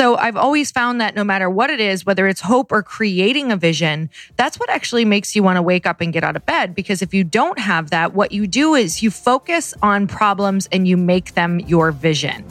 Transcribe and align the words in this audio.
So 0.00 0.16
I've 0.16 0.38
always 0.38 0.70
found 0.70 1.02
that 1.02 1.14
no 1.14 1.22
matter 1.24 1.50
what 1.50 1.68
it 1.68 1.78
is, 1.78 2.06
whether 2.06 2.26
it's 2.26 2.40
hope 2.40 2.72
or 2.72 2.82
creating 2.82 3.52
a 3.52 3.56
vision, 3.58 4.08
that's 4.36 4.58
what 4.58 4.70
actually 4.70 5.04
makes 5.04 5.36
you 5.36 5.42
want 5.42 5.56
to 5.56 5.62
wake 5.62 5.84
up 5.84 6.00
and 6.00 6.10
get 6.10 6.24
out 6.24 6.36
of 6.36 6.46
bed. 6.46 6.74
Because 6.74 7.02
if 7.02 7.12
you 7.12 7.22
don't 7.22 7.58
have 7.58 7.90
that, 7.90 8.14
what 8.14 8.32
you 8.32 8.46
do 8.46 8.74
is 8.74 9.02
you 9.02 9.10
focus 9.10 9.74
on 9.82 10.06
problems 10.06 10.70
and 10.72 10.88
you 10.88 10.96
make 10.96 11.34
them 11.34 11.60
your 11.60 11.92
vision. 11.92 12.46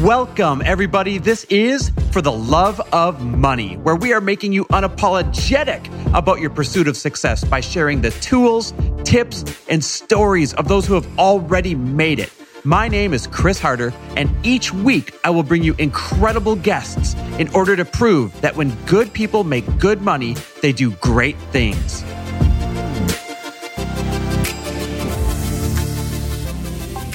Welcome, 0.00 0.62
everybody. 0.64 1.18
This 1.18 1.42
is 1.50 1.90
For 2.12 2.22
the 2.22 2.30
Love 2.30 2.80
of 2.92 3.20
Money, 3.20 3.78
where 3.78 3.96
we 3.96 4.12
are 4.12 4.20
making 4.20 4.52
you 4.52 4.64
unapologetic 4.66 5.84
about 6.14 6.38
your 6.38 6.50
pursuit 6.50 6.86
of 6.86 6.96
success 6.96 7.42
by 7.42 7.58
sharing 7.58 8.00
the 8.00 8.12
tools, 8.12 8.72
tips, 9.02 9.44
and 9.68 9.84
stories 9.84 10.54
of 10.54 10.68
those 10.68 10.86
who 10.86 10.94
have 10.94 11.18
already 11.18 11.74
made 11.74 12.20
it. 12.20 12.30
My 12.64 12.88
name 12.88 13.14
is 13.14 13.26
Chris 13.26 13.58
Harder, 13.58 13.90
and 14.16 14.28
each 14.44 14.70
week 14.70 15.14
I 15.24 15.30
will 15.30 15.42
bring 15.42 15.62
you 15.62 15.74
incredible 15.78 16.56
guests 16.56 17.14
in 17.38 17.48
order 17.54 17.74
to 17.74 17.86
prove 17.86 18.38
that 18.42 18.54
when 18.54 18.74
good 18.84 19.10
people 19.14 19.44
make 19.44 19.64
good 19.78 20.02
money, 20.02 20.36
they 20.60 20.70
do 20.72 20.90
great 20.96 21.38
things. 21.52 22.02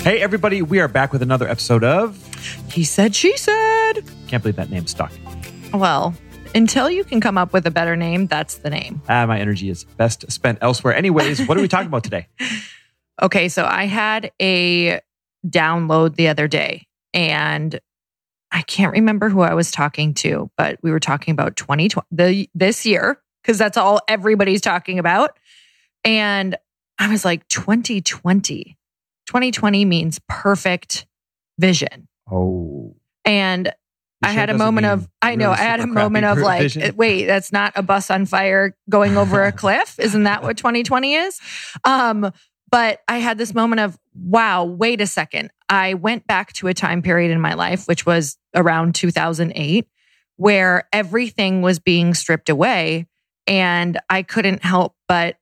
Hey, 0.01 0.19
everybody, 0.21 0.63
we 0.63 0.79
are 0.79 0.87
back 0.87 1.11
with 1.13 1.21
another 1.21 1.47
episode 1.47 1.83
of 1.83 2.17
He 2.71 2.83
said, 2.83 3.15
she 3.15 3.37
said. 3.37 4.03
Can't 4.27 4.41
believe 4.41 4.55
that 4.55 4.71
name 4.71 4.87
stuck. 4.87 5.11
Well, 5.73 6.15
until 6.55 6.89
you 6.89 7.03
can 7.03 7.21
come 7.21 7.37
up 7.37 7.53
with 7.53 7.67
a 7.67 7.71
better 7.71 7.95
name, 7.95 8.25
that's 8.25 8.57
the 8.57 8.71
name. 8.71 9.01
Ah, 9.09 9.27
my 9.27 9.39
energy 9.39 9.69
is 9.69 9.83
best 9.83 10.31
spent 10.31 10.57
elsewhere. 10.61 10.95
Anyways, 10.95 11.47
what 11.47 11.55
are 11.55 11.61
we 11.61 11.67
talking 11.67 11.87
about 11.87 12.03
today? 12.03 12.27
Okay, 13.21 13.47
so 13.47 13.63
I 13.63 13.85
had 13.85 14.33
a 14.41 14.99
download 15.47 16.15
the 16.15 16.27
other 16.27 16.47
day 16.47 16.87
and 17.13 17.79
I 18.51 18.61
can't 18.61 18.93
remember 18.93 19.29
who 19.29 19.41
I 19.41 19.53
was 19.53 19.69
talking 19.69 20.13
to, 20.15 20.49
but 20.57 20.79
we 20.81 20.91
were 20.91 20.99
talking 20.99 21.33
about 21.33 21.57
2020 21.57 22.05
the 22.11 22.49
this 22.55 22.85
year 22.85 23.21
because 23.41 23.57
that's 23.57 23.77
all 23.77 23.99
everybody's 24.07 24.61
talking 24.61 24.97
about. 24.97 25.37
And 26.05 26.55
I 26.97 27.09
was 27.09 27.25
like 27.25 27.47
2020. 27.49 28.77
2020 29.27 29.85
means 29.85 30.21
perfect 30.29 31.05
vision. 31.59 32.07
Oh. 32.31 32.95
And 33.25 33.73
I 34.23 34.29
sure 34.29 34.39
had 34.39 34.49
a 34.49 34.57
moment 34.57 34.87
of 34.87 35.07
I 35.21 35.35
know 35.35 35.51
I 35.51 35.57
had 35.57 35.81
a 35.81 35.87
moment 35.87 36.25
of 36.25 36.37
like 36.39 36.71
wait 36.95 37.25
that's 37.25 37.51
not 37.51 37.73
a 37.75 37.83
bus 37.83 38.09
on 38.09 38.25
fire 38.25 38.75
going 38.89 39.17
over 39.17 39.43
a 39.43 39.51
cliff 39.63 39.99
isn't 39.99 40.23
that 40.23 40.41
what 40.41 40.57
2020 40.57 41.13
is 41.13 41.39
um 41.83 42.31
but 42.69 43.01
I 43.07 43.17
had 43.17 43.37
this 43.37 43.53
moment 43.53 43.79
of 43.81 43.97
wow 44.15 44.63
wait 44.63 45.01
a 45.01 45.07
second 45.07 45.51
I 45.69 45.95
went 45.95 46.27
back 46.27 46.53
to 46.53 46.67
a 46.67 46.73
time 46.73 47.01
period 47.01 47.31
in 47.31 47.41
my 47.41 47.53
life 47.53 47.87
which 47.87 48.05
was 48.05 48.37
around 48.55 48.95
2008 48.95 49.87
where 50.37 50.87
everything 50.91 51.61
was 51.61 51.79
being 51.79 52.13
stripped 52.13 52.49
away 52.49 53.07
and 53.47 53.99
I 54.09 54.23
couldn't 54.23 54.63
help 54.63 54.95
but 55.07 55.37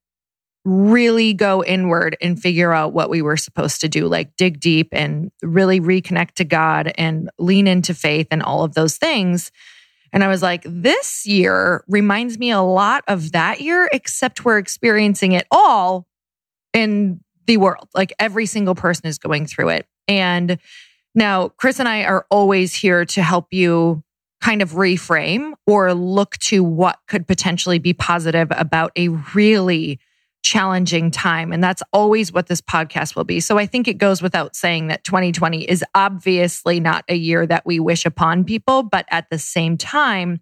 really 0.65 1.33
go 1.33 1.63
inward 1.63 2.15
and 2.21 2.41
figure 2.41 2.71
out 2.71 2.93
what 2.93 3.09
we 3.09 3.21
were 3.21 3.35
supposed 3.37 3.81
to 3.81 3.89
do, 3.89 4.07
like 4.07 4.35
dig 4.37 4.59
deep 4.59 4.89
and 4.91 5.31
really 5.41 5.79
reconnect 5.79 6.33
to 6.35 6.45
God 6.45 6.93
and 6.97 7.29
lean 7.37 7.67
into 7.67 7.93
faith 7.93 8.27
and 8.31 8.41
all 8.41 8.63
of 8.63 8.73
those 8.73 8.97
things. 8.97 9.51
And 10.13 10.23
I 10.23 10.27
was 10.27 10.41
like, 10.41 10.63
this 10.65 11.25
year 11.25 11.83
reminds 11.87 12.37
me 12.37 12.51
a 12.51 12.61
lot 12.61 13.03
of 13.07 13.31
that 13.33 13.61
year, 13.61 13.89
except 13.91 14.45
we're 14.45 14.59
experiencing 14.59 15.33
it 15.33 15.47
all 15.51 16.07
in 16.73 17.21
the 17.45 17.57
world. 17.57 17.89
Like 17.93 18.13
every 18.19 18.45
single 18.45 18.75
person 18.75 19.07
is 19.07 19.17
going 19.17 19.45
through 19.45 19.69
it. 19.69 19.87
And 20.07 20.57
now, 21.15 21.49
Chris 21.49 21.79
and 21.79 21.87
I 21.87 22.03
are 22.05 22.25
always 22.29 22.73
here 22.73 23.05
to 23.05 23.21
help 23.21 23.47
you 23.51 24.03
kind 24.41 24.61
of 24.61 24.71
reframe 24.71 25.53
or 25.65 25.93
look 25.93 26.37
to 26.37 26.63
what 26.63 26.99
could 27.07 27.27
potentially 27.27 27.79
be 27.79 27.93
positive 27.93 28.49
about 28.51 28.91
a 28.97 29.07
really 29.33 29.99
challenging 30.41 31.09
time. 31.09 31.53
And 31.53 31.63
that's 31.63 31.81
always 31.93 32.33
what 32.33 32.47
this 32.47 32.59
podcast 32.59 33.15
will 33.15 33.23
be. 33.23 33.39
So 33.39 33.57
I 33.57 33.65
think 33.65 33.87
it 33.87 33.97
goes 33.97 34.21
without 34.21 34.55
saying 34.55 34.87
that 34.87 35.05
2020 35.05 35.63
is 35.63 35.85
obviously 35.95 36.81
not 36.81 37.05
a 37.07 37.15
year 37.15 37.47
that 37.47 37.65
we 37.65 37.79
wish 37.79 38.05
upon 38.05 38.43
people. 38.43 38.83
But 38.83 39.05
at 39.09 39.29
the 39.29 39.39
same 39.39 39.77
time, 39.77 40.41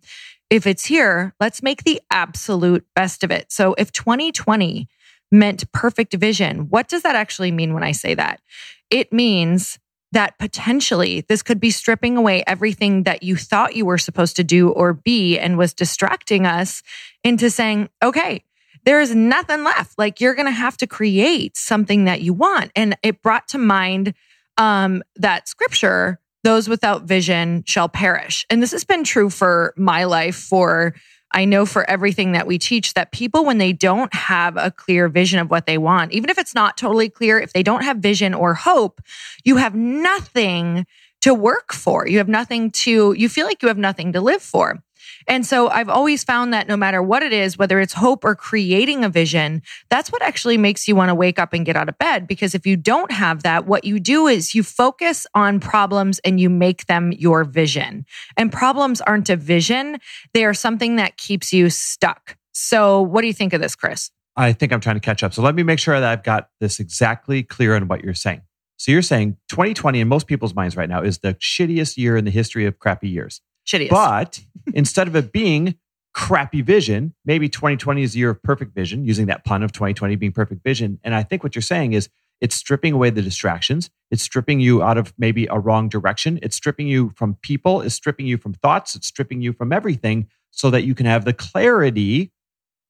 if 0.50 0.66
it's 0.66 0.86
here, 0.86 1.36
let's 1.40 1.62
make 1.62 1.84
the 1.84 2.02
absolute 2.10 2.86
best 2.96 3.24
of 3.24 3.30
it. 3.30 3.52
So 3.52 3.76
if 3.78 3.92
2020 3.92 4.88
meant 5.32 5.72
perfect 5.72 6.14
vision, 6.14 6.68
what 6.70 6.88
does 6.88 7.04
that 7.04 7.16
actually 7.16 7.52
mean 7.52 7.74
when 7.74 7.84
I 7.84 7.92
say 7.92 8.14
that? 8.16 8.42
It 8.90 9.14
means 9.14 9.80
that 10.12 10.38
potentially 10.40 11.22
this 11.30 11.42
could 11.42 11.60
be 11.60 11.72
stripping 11.72 12.18
away 12.18 12.44
everything 12.46 13.04
that 13.04 13.24
you 13.24 13.36
thought 13.36 13.76
you 13.76 13.86
were 13.86 13.98
supposed 13.98 14.36
to 14.36 14.44
do 14.44 14.70
or 14.70 14.94
be 14.94 15.40
and 15.40 15.58
was 15.58 15.74
distracting 15.74 16.46
us 16.46 16.84
into 17.24 17.50
saying, 17.50 17.90
okay, 18.04 18.44
there 18.84 19.00
is 19.00 19.16
nothing 19.16 19.64
left. 19.64 19.98
Like 19.98 20.20
you're 20.20 20.36
going 20.36 20.48
to 20.48 20.52
have 20.52 20.76
to 20.78 20.88
create 20.88 21.56
something 21.56 22.06
that 22.06 22.22
you 22.22 22.34
want. 22.34 22.72
And 22.76 22.98
it 23.04 23.22
brought 23.22 23.48
to 23.50 23.58
mind 23.58 24.14
um, 24.58 25.04
that 25.16 25.48
scripture, 25.48 26.20
those 26.44 26.68
without 26.68 27.04
vision 27.04 27.64
shall 27.66 27.88
perish. 27.88 28.46
And 28.50 28.62
this 28.62 28.72
has 28.72 28.84
been 28.84 29.04
true 29.04 29.30
for 29.30 29.74
my 29.78 30.04
life 30.04 30.36
for 30.36 30.96
I 31.34 31.46
know 31.46 31.66
for 31.66 31.90
everything 31.90 32.34
that 32.34 32.48
we 32.48 32.58
teach 32.58 32.94
that 32.94 33.12
people, 33.12 33.46
when 33.46 33.58
they 33.58 33.74
don't 33.74 34.14
have 34.14 34.58
a 34.58 34.72
clear 34.72 35.08
vision 35.08 35.40
of 35.40 35.50
what 35.50 35.66
they 35.66 35.78
want, 35.78 36.12
even 36.12 36.30
if 36.30 36.38
it's 36.38 36.56
not 36.56 36.78
totally 36.78 37.10
clear, 37.10 37.40
if 37.40 37.54
they 37.54 37.64
don't 37.64 37.84
have 37.84 37.98
vision 37.98 38.34
or 38.34 38.54
hope, 38.54 39.02
you 39.44 39.58
have 39.58 39.76
nothing 39.76 40.86
to 41.22 41.34
work 41.34 41.72
for. 41.72 42.08
You 42.08 42.18
have 42.18 42.28
nothing 42.28 42.72
to, 42.72 43.14
you 43.14 43.30
feel 43.30 43.46
like 43.46 43.62
you 43.62 43.68
have 43.68 43.78
nothing 43.78 44.14
to 44.14 44.22
live 44.22 44.42
for. 44.42 44.84
And 45.28 45.46
so 45.46 45.70
I've 45.70 45.90
always 45.90 46.24
found 46.24 46.54
that 46.54 46.68
no 46.68 46.78
matter 46.78 47.02
what 47.02 47.24
it 47.24 47.34
is, 47.34 47.58
whether 47.58 47.80
it's 47.80 47.94
hope 47.94 48.24
or 48.24 48.36
creating 48.36 49.04
a 49.04 49.10
vision, 49.10 49.62
that's 49.90 50.12
what 50.12 50.22
actually 50.22 50.58
makes 50.58 50.88
you 50.88 50.96
want 50.96 51.10
to 51.10 51.16
wake 51.16 51.40
up 51.40 51.54
and 51.54 51.66
get 51.66 51.76
out 51.76 51.90
of 51.90 51.98
bed. 51.98 52.28
Because 52.28 52.56
if 52.56 52.66
you 52.66 52.76
don't 52.76 53.12
have 53.12 53.44
that, 53.44 53.66
what 53.66 53.84
you 53.84 54.00
do 54.00 54.28
is 54.28 54.56
you 54.56 54.64
focus 54.64 55.28
on 55.36 55.60
problems 55.60 56.20
and 56.20 56.40
you 56.40 56.50
make 56.50 56.86
them 56.88 57.12
your 57.12 57.44
vision. 57.44 58.06
And 58.38 58.52
problems 58.52 59.02
aren't 59.02 59.30
a 59.30 59.36
vision, 59.36 60.00
they 60.34 60.46
are 60.46 60.54
something 60.54 60.96
that 60.98 61.18
keeps 61.18 61.54
you 61.54 61.70
stuck. 61.70 62.38
So 62.54 63.02
what 63.02 63.22
do 63.22 63.28
you 63.28 63.34
think 63.34 63.54
of 63.54 63.62
this, 63.62 63.76
Chris? 63.76 64.12
I 64.36 64.54
think 64.54 64.72
I'm 64.72 64.80
trying 64.80 64.96
to 64.96 65.02
catch 65.02 65.24
up. 65.24 65.34
So 65.34 65.42
let 65.42 65.56
me 65.56 65.64
make 65.64 65.80
sure 65.80 66.00
that 66.00 66.10
I've 66.10 66.24
got 66.24 66.50
this 66.60 66.80
exactly 66.80 67.44
clear 67.44 67.76
on 67.76 67.88
what 67.88 68.04
you're 68.04 68.14
saying. 68.14 68.42
So 68.78 68.92
you're 68.92 69.04
saying 69.04 69.38
2020 69.50 70.00
in 70.00 70.08
most 70.08 70.26
people's 70.26 70.56
minds 70.56 70.76
right 70.76 70.90
now 70.90 71.04
is 71.04 71.20
the 71.20 71.36
shittiest 71.36 71.98
year 71.98 72.18
in 72.18 72.26
the 72.26 72.32
history 72.32 72.66
of 72.66 72.80
crappy 72.80 73.10
years. 73.10 73.42
Shittiest. 73.66 73.90
But 73.90 74.40
instead 74.74 75.08
of 75.08 75.16
it 75.16 75.32
being 75.32 75.76
crappy 76.14 76.62
vision, 76.62 77.14
maybe 77.26 77.48
2020 77.48 78.04
is 78.04 78.14
the 78.14 78.20
year 78.20 78.32
of 78.32 78.44
perfect 78.44 78.76
vision, 78.76 79.06
using 79.06 79.28
that 79.28 79.46
pun 79.46 79.64
of 79.64 79.72
2020 79.72 80.16
being 80.16 80.32
perfect 80.32 80.64
vision. 80.64 81.00
And 81.04 81.16
I 81.16 81.24
think 81.24 81.44
what 81.44 81.56
you're 81.56 81.62
saying 81.62 81.94
is 81.94 82.10
it's 82.42 82.56
stripping 82.56 82.94
away 82.94 83.12
the 83.12 83.22
distractions. 83.22 83.90
It's 84.10 84.24
stripping 84.24 84.60
you 84.60 84.82
out 84.82 84.98
of 84.98 85.14
maybe 85.18 85.48
a 85.50 85.60
wrong 85.60 85.88
direction. 85.88 86.40
It's 86.42 86.56
stripping 86.56 86.88
you 86.88 87.14
from 87.16 87.36
people. 87.42 87.82
It's 87.82 87.96
stripping 87.96 88.26
you 88.26 88.38
from 88.38 88.54
thoughts. 88.54 88.96
It's 88.96 89.08
stripping 89.08 89.42
you 89.42 89.54
from 89.54 89.72
everything 89.72 90.28
so 90.50 90.70
that 90.72 90.84
you 90.84 90.96
can 90.96 91.06
have 91.06 91.24
the 91.24 91.34
clarity 91.34 92.32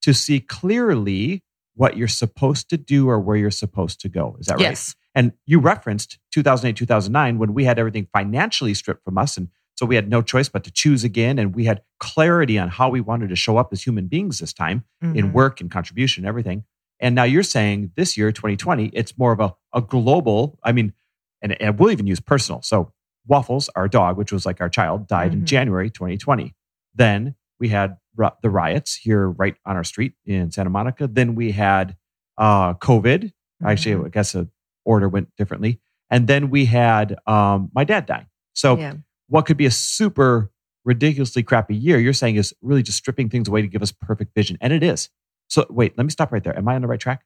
to 0.01 0.13
see 0.13 0.39
clearly 0.39 1.43
what 1.75 1.97
you're 1.97 2.07
supposed 2.07 2.69
to 2.69 2.77
do 2.77 3.09
or 3.09 3.19
where 3.19 3.35
you're 3.35 3.51
supposed 3.51 3.99
to 4.01 4.09
go. 4.09 4.35
Is 4.39 4.47
that 4.47 4.55
right? 4.55 4.61
yes. 4.61 4.95
And 5.13 5.33
you 5.45 5.59
referenced 5.59 6.19
2008, 6.31 6.77
2009 6.77 7.37
when 7.37 7.53
we 7.53 7.65
had 7.65 7.77
everything 7.77 8.07
financially 8.13 8.73
stripped 8.73 9.03
from 9.03 9.17
us. 9.17 9.35
And 9.35 9.49
so 9.81 9.87
we 9.87 9.95
had 9.95 10.07
no 10.11 10.21
choice 10.21 10.47
but 10.47 10.63
to 10.63 10.71
choose 10.71 11.03
again. 11.03 11.39
And 11.39 11.55
we 11.55 11.65
had 11.65 11.81
clarity 11.99 12.59
on 12.59 12.67
how 12.69 12.87
we 12.89 13.01
wanted 13.01 13.29
to 13.29 13.35
show 13.35 13.57
up 13.57 13.69
as 13.73 13.81
human 13.81 14.05
beings 14.05 14.37
this 14.37 14.53
time 14.53 14.83
in 15.01 15.13
Mhm. 15.29 15.31
work 15.33 15.59
and 15.59 15.71
contribution 15.71 16.23
and 16.23 16.29
everything. 16.29 16.65
And 16.99 17.15
now 17.15 17.23
you're 17.23 17.41
saying 17.41 17.89
this 17.95 18.15
year, 18.15 18.31
2020, 18.31 18.89
it's 18.93 19.17
more 19.17 19.31
of 19.31 19.39
a, 19.39 19.55
a 19.73 19.81
global, 19.81 20.59
I 20.63 20.71
mean, 20.71 20.93
and, 21.41 21.59
and 21.59 21.79
we'll 21.79 21.89
even 21.89 22.05
use 22.05 22.19
personal. 22.19 22.61
So 22.61 22.93
Waffles, 23.25 23.69
our 23.75 23.87
dog, 23.87 24.17
which 24.17 24.31
was 24.31 24.45
like 24.45 24.61
our 24.61 24.69
child, 24.69 25.07
died 25.07 25.33
in 25.33 25.41
Mhm. 25.41 25.45
January 25.45 25.89
2020. 25.89 26.53
Then 26.93 27.33
we 27.59 27.69
had 27.69 27.97
ri- 28.15 28.29
the 28.43 28.51
riots 28.51 28.95
here 28.95 29.27
right 29.31 29.55
on 29.65 29.75
our 29.75 29.83
street 29.83 30.13
in 30.27 30.51
Santa 30.51 30.69
Monica. 30.69 31.07
Then 31.07 31.33
we 31.33 31.53
had 31.53 31.95
uh, 32.37 32.75
COVID. 32.75 33.31
Actually, 33.63 33.95
Mhm. 33.95 34.05
I 34.05 34.09
guess 34.09 34.31
the 34.33 34.47
order 34.85 35.09
went 35.09 35.35
differently. 35.37 35.79
And 36.11 36.27
then 36.27 36.49
we 36.51 36.65
had 36.65 37.17
um, 37.25 37.71
my 37.73 37.83
dad 37.83 38.05
dying. 38.05 38.27
So 38.53 38.77
yeah. 38.77 38.93
What 39.31 39.45
could 39.45 39.55
be 39.57 39.65
a 39.65 39.71
super 39.71 40.51
ridiculously 40.83 41.41
crappy 41.41 41.73
year, 41.75 41.97
you're 41.99 42.11
saying 42.11 42.35
is 42.35 42.53
really 42.61 42.83
just 42.83 42.97
stripping 42.97 43.29
things 43.29 43.47
away 43.47 43.61
to 43.61 43.67
give 43.67 43.81
us 43.81 43.91
perfect 43.91 44.35
vision. 44.35 44.57
And 44.59 44.73
it 44.73 44.83
is. 44.83 45.09
So 45.47 45.65
wait, 45.69 45.97
let 45.97 46.03
me 46.03 46.09
stop 46.09 46.31
right 46.33 46.43
there. 46.43 46.57
Am 46.57 46.67
I 46.67 46.75
on 46.75 46.81
the 46.81 46.87
right 46.87 46.99
track? 46.99 47.23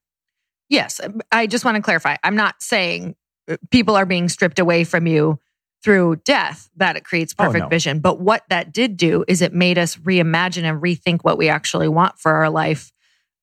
Yes. 0.69 1.01
I 1.31 1.47
just 1.47 1.65
want 1.65 1.75
to 1.75 1.81
clarify. 1.81 2.17
I'm 2.23 2.35
not 2.35 2.61
saying 2.61 3.15
uh, 3.49 3.57
people 3.71 3.95
are 3.95 4.05
being 4.05 4.29
stripped 4.29 4.59
away 4.59 4.83
from 4.83 5.07
you 5.07 5.39
through 5.83 6.17
death 6.17 6.69
that 6.75 6.95
it 6.95 7.03
creates 7.05 7.33
Oh, 7.39 7.45
perfect 7.45 7.63
no. 7.63 7.69
vision. 7.69 7.99
But 8.01 8.19
what 8.19 8.43
that 8.49 8.71
did 8.71 8.97
do 8.97 9.25
is 9.27 9.41
it 9.41 9.53
made 9.53 9.77
us 9.79 9.95
reimagine 9.95 10.63
and 10.63 10.81
rethink 10.81 11.19
what 11.23 11.37
we 11.39 11.49
actually 11.49 11.87
want 11.87 12.19
for 12.19 12.31
our 12.33 12.49
life 12.51 12.91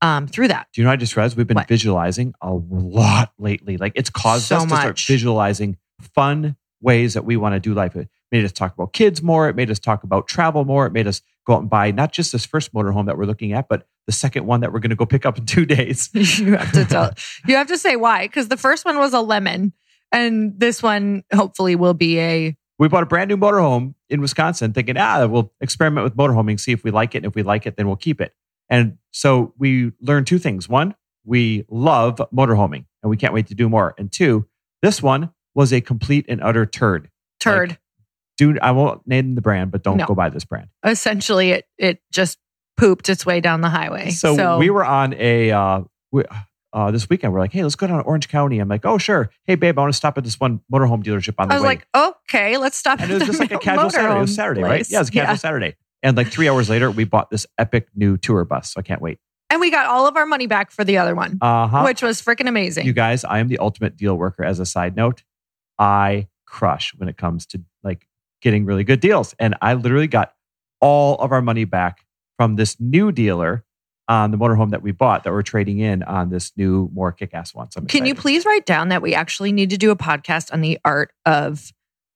um, 0.03 0.26
through 0.29 0.49
that. 0.49 0.69
Do 0.73 0.81
you 0.81 0.85
know 0.85 0.91
what 0.91 0.94
I 0.94 0.97
just 0.97 1.17
realized? 1.17 1.37
We've 1.37 1.47
been 1.47 1.55
What? 1.56 1.69
visualizing 1.69 2.35
a 2.41 2.53
lot 2.53 3.32
lately. 3.38 3.76
Like 3.76 3.93
it's 3.97 4.11
caused 4.11 4.44
So 4.47 4.56
us 4.56 4.62
to 4.64 4.69
start 4.69 5.00
visualizing 5.00 5.79
fun 6.14 6.56
ways 6.81 7.14
that 7.14 7.25
we 7.25 7.37
want 7.37 7.55
to 7.55 7.61
do 7.61 7.75
life. 7.75 7.97
Made 8.32 8.44
us 8.44 8.52
talk 8.52 8.73
about 8.73 8.93
kids 8.93 9.23
more. 9.23 9.49
It 9.49 9.55
made 9.55 9.70
us 9.70 9.79
talk 9.79 10.02
about 10.02 10.26
travel 10.26 10.64
more. 10.64 10.87
It 10.87 10.93
made 10.93 11.06
us 11.06 11.20
go 11.46 11.55
out 11.55 11.61
and 11.61 11.70
buy 11.70 11.90
not 11.90 12.12
just 12.12 12.32
this 12.32 12.46
first 12.46 12.73
motorhome 12.73 13.06
that 13.06 13.19
we're 13.19 13.26
looking 13.26 13.52
at, 13.52 13.69
but 13.69 13.87
the 14.06 14.12
second 14.12 14.46
one 14.46 14.61
that 14.61 14.73
we're 14.73 14.81
going 14.81 14.90
to 14.90 14.96
go 14.96 15.06
pick 15.06 15.26
up 15.26 15.38
in 15.38 15.46
two 15.46 15.67
days. 15.67 16.11
you 16.14 16.56
have 16.56 16.73
to 16.73 16.84
tell. 16.84 17.11
You 17.46 17.56
have 17.56 17.69
to 17.69 17.79
say 17.79 17.96
why, 17.96 18.26
because 18.26 18.49
the 18.49 18.56
first 18.56 18.84
one 18.84 18.99
was 18.99 19.12
a 19.12 19.20
lemon, 19.20 19.73
and 20.11 20.58
this 20.58 20.82
one 20.82 21.25
hopefully 21.32 21.76
will 21.76 21.94
be 21.94 22.19
a. 22.19 22.56
We 22.79 22.88
bought 22.88 23.02
a 23.02 23.06
brand 23.06 23.29
new 23.29 23.37
motorhome 23.37 23.94
in 24.08 24.20
Wisconsin, 24.20 24.73
thinking, 24.73 24.96
ah, 24.96 25.26
we'll 25.26 25.52
experiment 25.61 26.05
with 26.05 26.17
motorhoming, 26.17 26.58
see 26.58 26.73
if 26.73 26.82
we 26.85 26.90
like 26.90 27.14
it, 27.14 27.19
and 27.19 27.26
if 27.26 27.35
we 27.35 27.43
like 27.43 27.67
it, 27.67 27.76
then 27.76 27.87
we'll 27.87 27.96
keep 27.96 28.20
it. 28.20 28.35
And 28.69 28.99
so 29.11 29.52
we 29.58 29.93
learned 30.00 30.26
two 30.26 30.38
things. 30.38 30.69
One, 30.69 30.94
we 31.25 31.64
love 31.69 32.20
motorhoming, 32.35 32.87
and 33.02 33.11
we 33.11 33.17
can't 33.17 33.35
wait 33.35 33.49
to 33.49 33.55
do 33.55 33.69
more. 33.69 33.94
And 33.99 34.11
two, 34.11 34.46
this 34.81 35.02
one 35.02 35.31
was 35.55 35.73
a 35.73 35.81
complete 35.81 36.26
and 36.28 36.43
utter 36.43 36.64
turd. 36.67 37.11
Turd. 37.38 37.70
Like, 37.70 37.78
dude, 38.38 38.58
I 38.61 38.70
won't 38.73 39.06
name 39.06 39.34
the 39.34 39.40
brand, 39.40 39.70
but 39.70 39.82
don't 39.82 39.96
No. 39.99 40.06
go 40.06 40.14
buy 40.14 40.29
this 40.31 40.44
brand. 40.44 40.69
Essentially, 40.84 41.50
it 41.50 41.67
it 41.79 42.00
just 42.12 42.38
pooped 42.76 43.08
its 43.08 43.25
way 43.26 43.40
down 43.40 43.61
the 43.61 43.69
highway. 43.69 44.11
So, 44.11 44.58
we 44.58 44.70
were 44.70 44.84
on 44.84 45.14
a 45.14 45.50
uh, 45.50 45.81
we, 46.11 46.25
uh, 46.73 46.90
this 46.90 47.08
weekend. 47.11 47.32
We're 47.32 47.40
like, 47.40 47.52
hey, 47.52 47.62
let's 47.62 47.75
go 47.76 47.87
down 47.87 47.99
to 47.99 48.05
Orange 48.05 48.29
County. 48.29 48.58
I'm 48.58 48.69
like, 48.69 48.84
oh 48.87 48.96
sure. 48.99 49.31
Hey, 49.44 49.55
babe, 49.56 49.79
I 49.79 49.82
want 49.82 49.93
to 49.93 49.96
stop 49.96 50.17
at 50.19 50.25
this 50.25 50.40
one 50.40 50.61
motorhome 50.73 51.02
dealership 51.05 51.34
on 51.38 51.49
the 51.49 51.52
way?" 51.52 51.56
I 51.56 51.61
was 51.61 51.62
way. 51.62 51.69
like, 51.69 51.87
okay, 51.94 52.56
let's 52.56 52.76
stop. 52.76 53.00
and 53.00 53.11
it 53.11 53.14
was 53.14 53.25
just 53.25 53.40
like 53.40 53.52
a 53.52 53.58
casual 53.61 53.90
Saturday. 53.90 54.14
It 54.17 54.20
was 54.20 54.31
motorhome 54.31 54.35
Saturday, 54.35 54.62
right? 54.62 54.69
place. 54.69 54.90
Yeah, 54.90 54.99
it 54.99 55.02
was 55.02 55.08
a 55.08 55.12
casual 55.12 55.37
Saturday. 55.37 55.76
And 56.02 56.17
like 56.17 56.28
three 56.28 56.49
hours 56.49 56.69
later, 56.70 56.90
we 56.90 57.05
bought 57.05 57.31
this 57.31 57.46
epic 57.58 57.87
new 57.94 58.17
tour 58.17 58.44
bus. 58.44 58.73
So 58.73 58.81
I 58.81 58.82
can't 58.82 59.00
wait. 59.02 59.19
And 59.50 59.61
we 59.61 59.70
got 59.70 59.87
all 59.87 60.06
of 60.08 60.17
our 60.17 60.25
money 60.26 60.46
back 60.46 60.70
for 60.73 60.82
the 60.82 60.96
other 60.96 61.14
one, 61.14 61.38
Uh 61.43 61.67
huh. 61.69 61.82
which 61.85 62.00
was 62.02 62.23
freaking 62.23 62.49
amazing. 62.49 62.87
You 62.87 62.94
guys, 62.94 63.23
I 63.23 63.38
am 63.38 63.49
the 63.49 63.58
ultimate 63.58 63.96
deal 63.99 64.17
worker. 64.17 64.43
As 64.43 64.58
a 64.58 64.67
side 64.67 64.96
note, 64.96 65.23
I 65.78 66.28
crush 66.46 66.93
when 66.96 67.08
it 67.08 67.17
comes 67.19 67.44
to 67.46 67.61
getting 68.42 68.64
really 68.64 68.84
good 68.84 69.00
deals. 69.00 69.34
And 69.38 69.56
I 69.62 69.74
literally 69.74 70.08
got 70.08 70.34
all 70.80 71.16
of 71.16 71.32
our 71.32 71.40
money 71.40 71.64
back 71.64 72.04
from 72.36 72.56
this 72.56 72.78
new 72.80 73.12
dealer 73.12 73.64
on 74.08 74.30
the 74.32 74.36
motorhome 74.36 74.70
that 74.70 74.82
we 74.82 74.90
bought 74.92 75.24
that 75.24 75.32
we're 75.32 75.42
trading 75.42 75.78
in 75.78 76.02
on 76.02 76.28
this 76.28 76.52
new, 76.56 76.90
more 76.92 77.12
kick 77.12 77.32
ass 77.32 77.54
one. 77.54 77.70
So 77.70 77.80
Can 77.82 78.04
you 78.04 78.14
please 78.14 78.44
write 78.44 78.66
down 78.66 78.88
that 78.88 79.00
we 79.00 79.14
actually 79.14 79.52
need 79.52 79.70
to 79.70 79.78
do 79.78 79.90
a 79.90 79.96
podcast 79.96 80.52
on 80.52 80.60
the 80.60 80.78
art 80.84 81.12
of 81.24 81.72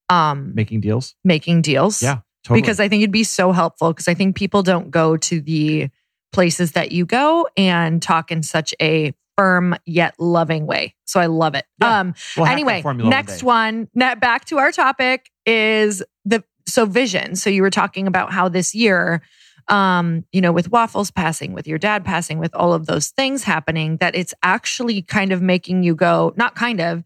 um, 0.08 0.52
making 0.55 0.81
deals? 0.81 1.14
making 1.25 1.62
deals? 1.62 2.02
Yeah, 2.02 2.19
totally. 2.44 2.61
because 2.61 2.81
I 2.81 2.88
think 2.88 3.02
it'd 3.02 3.12
be 3.12 3.25
so 3.25 3.52
helpful 3.52 3.93
because 3.93 4.08
I 4.08 4.14
think 4.14 4.37
people 4.37 4.62
don't 4.62 4.90
go 4.90 5.17
to 5.17 5.40
the 5.40 5.88
places 6.32 6.73
that 6.73 6.93
you 6.93 7.06
go 7.06 7.49
and 7.56 8.02
talk 8.02 8.31
in 8.31 8.43
such 8.43 8.75
a 8.82 9.14
firm 9.37 9.77
yet 9.85 10.15
loving 10.19 10.67
way. 10.67 10.94
So 11.05 11.21
I 11.21 11.27
love 11.27 11.55
it. 11.55 11.65
Yeah. 11.81 12.00
Um 12.00 12.15
We'll 12.37 12.47
anyway, 12.47 12.83
one 12.83 12.99
next 12.99 13.43
one, 13.43 13.88
net 13.94 14.21
back 14.21 14.44
to 14.47 14.59
our 14.59 14.73
topic 14.73 15.31
is 15.44 16.03
the 16.25 16.43
so 16.67 16.85
vision. 16.87 17.37
So 17.37 17.50
you 17.50 17.62
were 17.62 17.71
talking 17.71 18.06
about 18.06 18.33
how 18.33 18.49
this 18.49 18.75
year 18.75 19.23
um, 19.69 20.25
you 20.33 20.41
know, 20.41 20.53
with 20.53 20.71
waffles 20.71 21.11
passing, 21.11 21.53
with 21.53 21.67
your 21.67 21.79
dad 21.79 22.05
passing, 22.05 22.38
with 22.38 22.55
all 22.55 22.73
of 22.73 22.87
those 22.87 23.09
things 23.09 23.43
happening, 23.43 23.97
that 23.99 24.15
it's 24.15 24.35
actually 24.43 25.03
kind 25.03 25.33
of 25.33 25.43
making 25.43 25.83
you 25.83 25.94
go, 25.94 26.33
not 26.37 26.55
kind 26.55 26.81
of, 26.81 27.03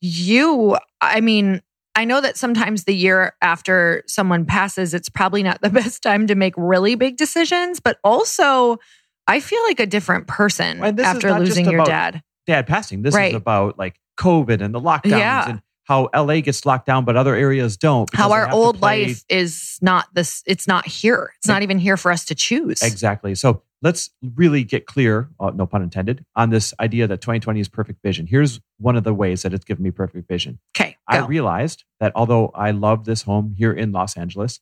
you, 0.00 0.76
I 1.00 1.20
mean, 1.20 1.62
I 1.96 2.04
know 2.04 2.20
that 2.20 2.36
sometimes 2.36 2.84
the 2.84 2.94
year 2.94 3.34
after 3.42 4.04
someone 4.06 4.44
passes, 4.44 4.94
it's 4.94 5.08
probably 5.08 5.42
not 5.42 5.62
the 5.62 5.70
best 5.82 6.02
time 6.02 6.26
to 6.28 6.34
make 6.34 6.54
really 6.56 6.94
big 6.94 7.16
decisions, 7.16 7.80
but 7.80 7.98
also 8.04 8.78
I 9.26 9.40
feel 9.40 9.62
like 9.64 9.80
a 9.80 9.86
different 9.86 10.26
person 10.26 10.82
after 11.00 11.38
losing 11.38 11.68
your 11.70 11.84
dad. 11.84 12.22
dad 12.46 12.66
passing. 12.66 13.02
This 13.02 13.14
Right. 13.14 13.30
is 13.30 13.36
about 13.36 13.78
like 13.78 13.98
COVID 14.18 14.60
and 14.60 14.74
the 14.74 14.80
lockdowns 14.80 15.18
Yeah. 15.18 15.48
and 15.50 15.62
how 15.84 16.08
LA 16.14 16.40
gets 16.40 16.64
locked 16.66 16.86
down, 16.86 17.04
but 17.04 17.16
other 17.16 17.34
areas 17.34 17.76
don't. 17.76 18.08
How 18.14 18.32
our 18.32 18.50
old 18.50 18.80
life 18.80 19.24
is 19.28 19.78
not 19.80 20.06
this, 20.14 20.42
it's 20.46 20.66
not 20.66 20.86
here. 20.86 21.32
It's 21.38 21.46
not 21.48 21.62
even 21.62 21.78
here 21.78 21.96
for 21.96 22.10
us 22.10 22.24
to 22.26 22.34
choose. 22.34 22.82
Exactly. 22.82 23.34
So 23.36 23.62
let's 23.82 24.10
really 24.34 24.64
get 24.64 24.86
clear, 24.86 25.28
uh, 25.38 25.50
no 25.54 25.64
pun 25.66 25.82
intended, 25.82 26.24
on 26.34 26.50
this 26.50 26.74
idea 26.80 27.06
that 27.06 27.20
2020 27.20 27.60
is 27.60 27.68
perfect 27.68 28.02
vision. 28.02 28.26
Here's 28.26 28.60
one 28.78 28.96
of 28.96 29.04
the 29.04 29.14
ways 29.14 29.42
that 29.42 29.52
it's 29.54 29.64
given 29.64 29.84
me 29.84 29.90
perfect 29.92 30.26
vision. 30.28 30.58
Okay. 30.76 30.96
I 31.08 31.18
realized 31.18 31.84
that 32.00 32.10
although 32.16 32.48
I 32.54 32.72
love 32.72 33.04
this 33.04 33.22
home 33.22 33.54
here 33.56 33.72
in 33.72 33.92
Los 33.92 34.16
Angeles, 34.16 34.58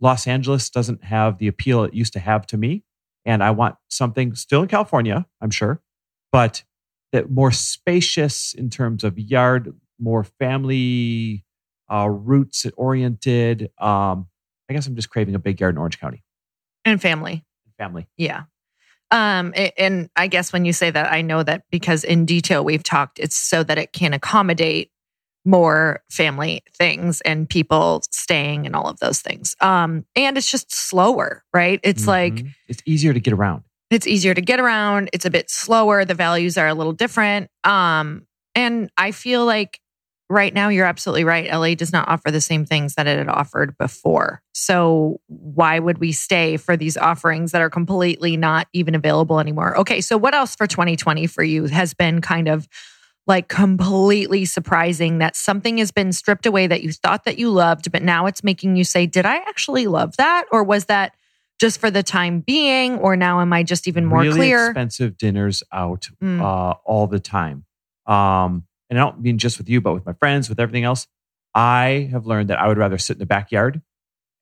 Los 0.00 0.26
Angeles 0.26 0.68
doesn't 0.68 1.04
have 1.04 1.38
the 1.38 1.48
appeal 1.48 1.82
it 1.84 1.94
used 1.94 2.12
to 2.12 2.20
have 2.20 2.46
to 2.48 2.56
me. 2.58 2.84
And 3.28 3.44
I 3.44 3.50
want 3.50 3.76
something 3.88 4.34
still 4.34 4.62
in 4.62 4.68
California, 4.68 5.26
I'm 5.42 5.50
sure, 5.50 5.82
but 6.32 6.64
that 7.12 7.30
more 7.30 7.52
spacious 7.52 8.54
in 8.54 8.70
terms 8.70 9.04
of 9.04 9.18
yard, 9.18 9.74
more 10.00 10.24
family 10.24 11.44
uh, 11.92 12.08
roots 12.08 12.64
oriented. 12.78 13.70
Um, 13.78 14.28
I 14.70 14.72
guess 14.72 14.86
I'm 14.86 14.96
just 14.96 15.10
craving 15.10 15.34
a 15.34 15.38
big 15.38 15.60
yard 15.60 15.74
in 15.74 15.78
Orange 15.78 16.00
County. 16.00 16.24
and 16.86 17.00
family. 17.00 17.44
Family. 17.76 18.08
Yeah. 18.16 18.44
Um, 19.10 19.52
and 19.76 20.08
I 20.16 20.26
guess 20.26 20.50
when 20.50 20.64
you 20.64 20.72
say 20.72 20.90
that, 20.90 21.12
I 21.12 21.20
know 21.20 21.42
that 21.42 21.64
because 21.70 22.04
in 22.04 22.24
detail 22.24 22.64
we've 22.64 22.82
talked, 22.82 23.18
it's 23.18 23.36
so 23.36 23.62
that 23.62 23.76
it 23.76 23.92
can 23.92 24.14
accommodate 24.14 24.90
more 25.48 26.00
family 26.10 26.62
things 26.76 27.20
and 27.22 27.48
people 27.48 28.02
staying 28.10 28.66
and 28.66 28.76
all 28.76 28.86
of 28.88 28.98
those 29.00 29.20
things. 29.22 29.56
Um, 29.60 30.04
and 30.14 30.36
it's 30.36 30.50
just 30.50 30.72
slower, 30.72 31.42
right? 31.54 31.80
It's 31.82 32.06
like 32.06 32.34
Mhm. 32.34 32.54
it's 32.68 32.82
easier 32.84 33.12
to 33.14 33.20
get 33.20 33.32
around. 33.32 33.62
it's 33.90 34.06
easier 34.06 34.34
to 34.34 34.42
get 34.42 34.60
around. 34.60 35.08
It's 35.14 35.24
a 35.24 35.30
bit 35.30 35.48
slower. 35.50 36.04
The 36.04 36.12
values 36.14 36.58
are 36.58 36.68
a 36.68 36.74
little 36.74 36.92
different. 36.92 37.50
Um, 37.64 38.26
and 38.54 38.90
I 38.98 39.12
feel 39.12 39.46
like 39.46 39.80
right 40.28 40.52
now 40.52 40.68
you're 40.68 40.84
absolutely 40.84 41.24
right. 41.24 41.50
LA 41.50 41.74
does 41.74 41.90
not 41.90 42.06
offer 42.06 42.30
the 42.30 42.42
same 42.42 42.66
things 42.66 42.96
that 42.96 43.06
it 43.06 43.16
had 43.16 43.30
offered 43.30 43.78
before. 43.78 44.42
So 44.52 45.20
why 45.28 45.78
would 45.78 45.96
we 45.96 46.12
stay 46.12 46.58
for 46.58 46.76
these 46.76 46.98
offerings 46.98 47.52
that 47.52 47.62
are 47.62 47.70
completely 47.70 48.36
not 48.36 48.66
even 48.74 48.94
available 48.94 49.40
anymore? 49.40 49.74
Okay, 49.78 50.02
so 50.02 50.18
what 50.18 50.34
else 50.34 50.54
for 50.54 50.66
2020 50.66 51.26
for 51.26 51.42
you 51.42 51.64
has 51.64 51.94
been 51.94 52.20
kind 52.20 52.46
of 52.46 52.68
like 53.28 53.48
completely 53.48 54.44
surprising 54.46 55.18
that 55.18 55.36
something 55.36 55.78
has 55.78 55.90
been 55.92 56.12
stripped 56.12 56.46
away 56.46 56.66
that 56.66 56.82
you 56.82 56.92
thought 56.92 57.24
that 57.24 57.38
you 57.38 57.50
loved, 57.50 57.92
but 57.92 58.02
now 58.02 58.26
it's 58.26 58.42
making 58.42 58.74
you 58.74 58.84
say, 58.84 59.06
did 59.06 59.26
I 59.26 59.36
actually 59.36 59.86
love 59.86 60.16
that? 60.16 60.46
Or 60.50 60.64
was 60.64 60.86
that 60.86 61.12
just 61.60 61.78
for 61.78 61.90
the 61.90 62.02
time 62.02 62.40
being? 62.40 62.96
Or 62.98 63.16
now 63.16 63.40
am 63.40 63.52
I 63.52 63.62
just 63.62 63.86
even 63.86 64.06
more 64.06 64.20
really 64.22 64.34
clear? 64.36 64.66
expensive 64.70 65.18
dinners 65.18 65.62
out 65.72 66.08
Mm. 66.22 66.40
uh, 66.40 66.74
all 66.84 67.06
the 67.06 67.20
time. 67.20 67.64
Um, 68.06 68.64
and 68.88 68.98
I 68.98 69.02
don't 69.04 69.20
mean 69.20 69.36
just 69.38 69.58
with 69.58 69.68
you, 69.68 69.80
but 69.82 69.92
with 69.92 70.06
my 70.06 70.14
friends, 70.14 70.48
with 70.48 70.58
everything 70.58 70.84
else. 70.84 71.06
I 71.54 72.08
have 72.12 72.24
learned 72.26 72.48
that 72.50 72.58
I 72.58 72.68
would 72.68 72.78
rather 72.78 72.96
sit 72.98 73.14
in 73.16 73.18
the 73.18 73.26
backyard 73.26 73.82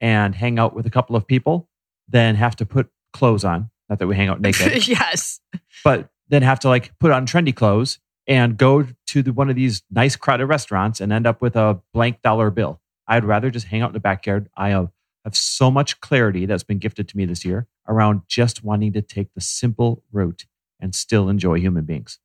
and 0.00 0.34
hang 0.34 0.58
out 0.58 0.74
with 0.76 0.86
a 0.86 0.90
couple 0.90 1.16
of 1.16 1.26
people 1.26 1.68
than 2.08 2.36
have 2.36 2.54
to 2.56 2.66
put 2.66 2.88
clothes 3.12 3.44
on. 3.44 3.70
Not 3.88 3.98
that 3.98 4.06
we 4.06 4.14
hang 4.14 4.28
out 4.28 4.40
naked, 4.40 4.86
yes. 4.88 5.40
but 5.82 6.08
then 6.28 6.42
have 6.42 6.60
to 6.60 6.68
like 6.68 6.92
put 7.00 7.10
on 7.12 7.26
trendy 7.26 7.54
clothes 7.54 7.98
and 8.26 8.56
go 8.56 8.86
to 9.06 9.22
the, 9.22 9.32
one 9.32 9.48
of 9.48 9.56
these 9.56 9.82
nice 9.90 10.16
crowded 10.16 10.46
restaurants 10.46 11.00
and 11.00 11.12
end 11.12 11.26
up 11.26 11.40
with 11.40 11.56
a 11.56 11.80
blank 11.92 12.22
dollar 12.22 12.50
bill. 12.50 12.80
I'd 13.06 13.24
rather 13.24 13.50
just 13.50 13.66
hang 13.66 13.82
out 13.82 13.90
in 13.90 13.94
the 13.94 14.00
backyard. 14.00 14.48
I 14.56 14.70
have, 14.70 14.90
have 15.24 15.36
so 15.36 15.70
much 15.70 16.00
clarity 16.00 16.46
that's 16.46 16.64
been 16.64 16.78
gifted 16.78 17.08
to 17.08 17.16
me 17.16 17.24
this 17.24 17.44
year 17.44 17.66
around 17.88 18.22
just 18.26 18.64
wanting 18.64 18.92
to 18.94 19.02
take 19.02 19.32
the 19.34 19.40
simple 19.40 20.02
route 20.10 20.44
and 20.80 20.94
still 20.94 21.28
enjoy 21.28 21.60
human 21.60 21.84
beings. 21.84 22.18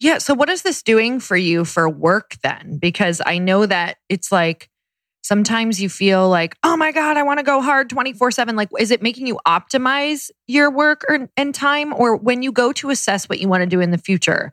Yeah. 0.00 0.18
So, 0.18 0.34
what 0.34 0.50
is 0.50 0.62
this 0.62 0.82
doing 0.82 1.20
for 1.20 1.36
you 1.36 1.64
for 1.64 1.88
work 1.88 2.36
then? 2.42 2.78
Because 2.78 3.22
I 3.24 3.38
know 3.38 3.64
that 3.64 3.96
it's 4.08 4.30
like 4.30 4.68
sometimes 5.22 5.80
you 5.80 5.88
feel 5.88 6.28
like, 6.28 6.56
oh 6.62 6.76
my 6.76 6.92
God, 6.92 7.16
I 7.16 7.22
want 7.22 7.38
to 7.38 7.44
go 7.44 7.60
hard 7.62 7.88
24 7.88 8.30
7. 8.30 8.56
Like, 8.56 8.68
is 8.78 8.90
it 8.90 9.02
making 9.02 9.26
you 9.26 9.38
optimize 9.46 10.30
your 10.46 10.70
work 10.70 11.04
or, 11.08 11.28
and 11.36 11.54
time? 11.54 11.94
Or 11.94 12.16
when 12.16 12.42
you 12.42 12.52
go 12.52 12.72
to 12.72 12.90
assess 12.90 13.28
what 13.28 13.40
you 13.40 13.48
want 13.48 13.62
to 13.62 13.66
do 13.66 13.80
in 13.80 13.90
the 13.90 13.98
future, 13.98 14.52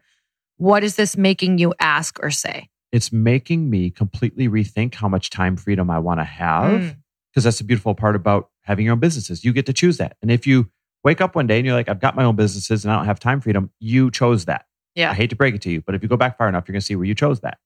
what 0.57 0.83
is 0.83 0.95
this 0.95 1.17
making 1.17 1.57
you 1.57 1.73
ask 1.79 2.19
or 2.21 2.31
say? 2.31 2.69
It's 2.91 3.11
making 3.11 3.69
me 3.69 3.89
completely 3.89 4.47
rethink 4.47 4.95
how 4.95 5.07
much 5.07 5.29
time 5.29 5.57
freedom 5.57 5.89
I 5.89 5.99
want 5.99 6.19
to 6.19 6.25
have. 6.25 6.81
Mm. 6.81 6.95
Because 7.31 7.45
that's 7.45 7.57
the 7.57 7.63
beautiful 7.63 7.95
part 7.95 8.15
about 8.15 8.51
having 8.61 8.85
your 8.85 8.93
own 8.93 8.99
businesses. 8.99 9.43
You 9.43 9.53
get 9.53 9.65
to 9.65 9.73
choose 9.73 9.97
that. 9.97 10.17
And 10.21 10.29
if 10.29 10.45
you 10.45 10.69
wake 11.03 11.19
up 11.19 11.35
one 11.35 11.47
day 11.47 11.57
and 11.57 11.65
you're 11.65 11.73
like, 11.73 11.89
I've 11.89 11.99
got 11.99 12.15
my 12.15 12.23
own 12.23 12.35
businesses 12.35 12.85
and 12.85 12.91
I 12.91 12.95
don't 12.95 13.05
have 13.05 13.19
time 13.19 13.41
freedom, 13.41 13.71
you 13.79 14.11
chose 14.11 14.45
that. 14.45 14.67
Yeah. 14.93 15.09
I 15.09 15.13
hate 15.15 15.31
to 15.31 15.35
break 15.35 15.55
it 15.55 15.61
to 15.63 15.71
you, 15.71 15.81
but 15.81 15.95
if 15.95 16.03
you 16.03 16.09
go 16.09 16.15
back 16.15 16.37
far 16.37 16.47
enough, 16.47 16.65
you're 16.67 16.73
going 16.73 16.81
to 16.81 16.85
see 16.85 16.95
where 16.95 17.05
you 17.05 17.15
chose 17.15 17.39
that. 17.39 17.57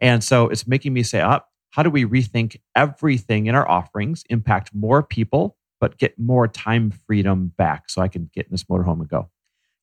And 0.00 0.24
so 0.24 0.48
it's 0.48 0.66
making 0.66 0.94
me 0.94 1.02
say, 1.02 1.20
up, 1.20 1.50
how 1.70 1.82
do 1.82 1.90
we 1.90 2.06
rethink 2.06 2.56
everything 2.74 3.46
in 3.46 3.54
our 3.54 3.68
offerings, 3.68 4.24
impact 4.30 4.74
more 4.74 5.02
people, 5.02 5.58
but 5.80 5.98
get 5.98 6.18
more 6.18 6.48
time 6.48 6.90
freedom 6.90 7.52
back 7.58 7.90
so 7.90 8.00
I 8.00 8.08
can 8.08 8.30
get 8.34 8.46
in 8.46 8.52
this 8.52 8.64
motorhome 8.64 9.00
and 9.00 9.08
go? 9.08 9.28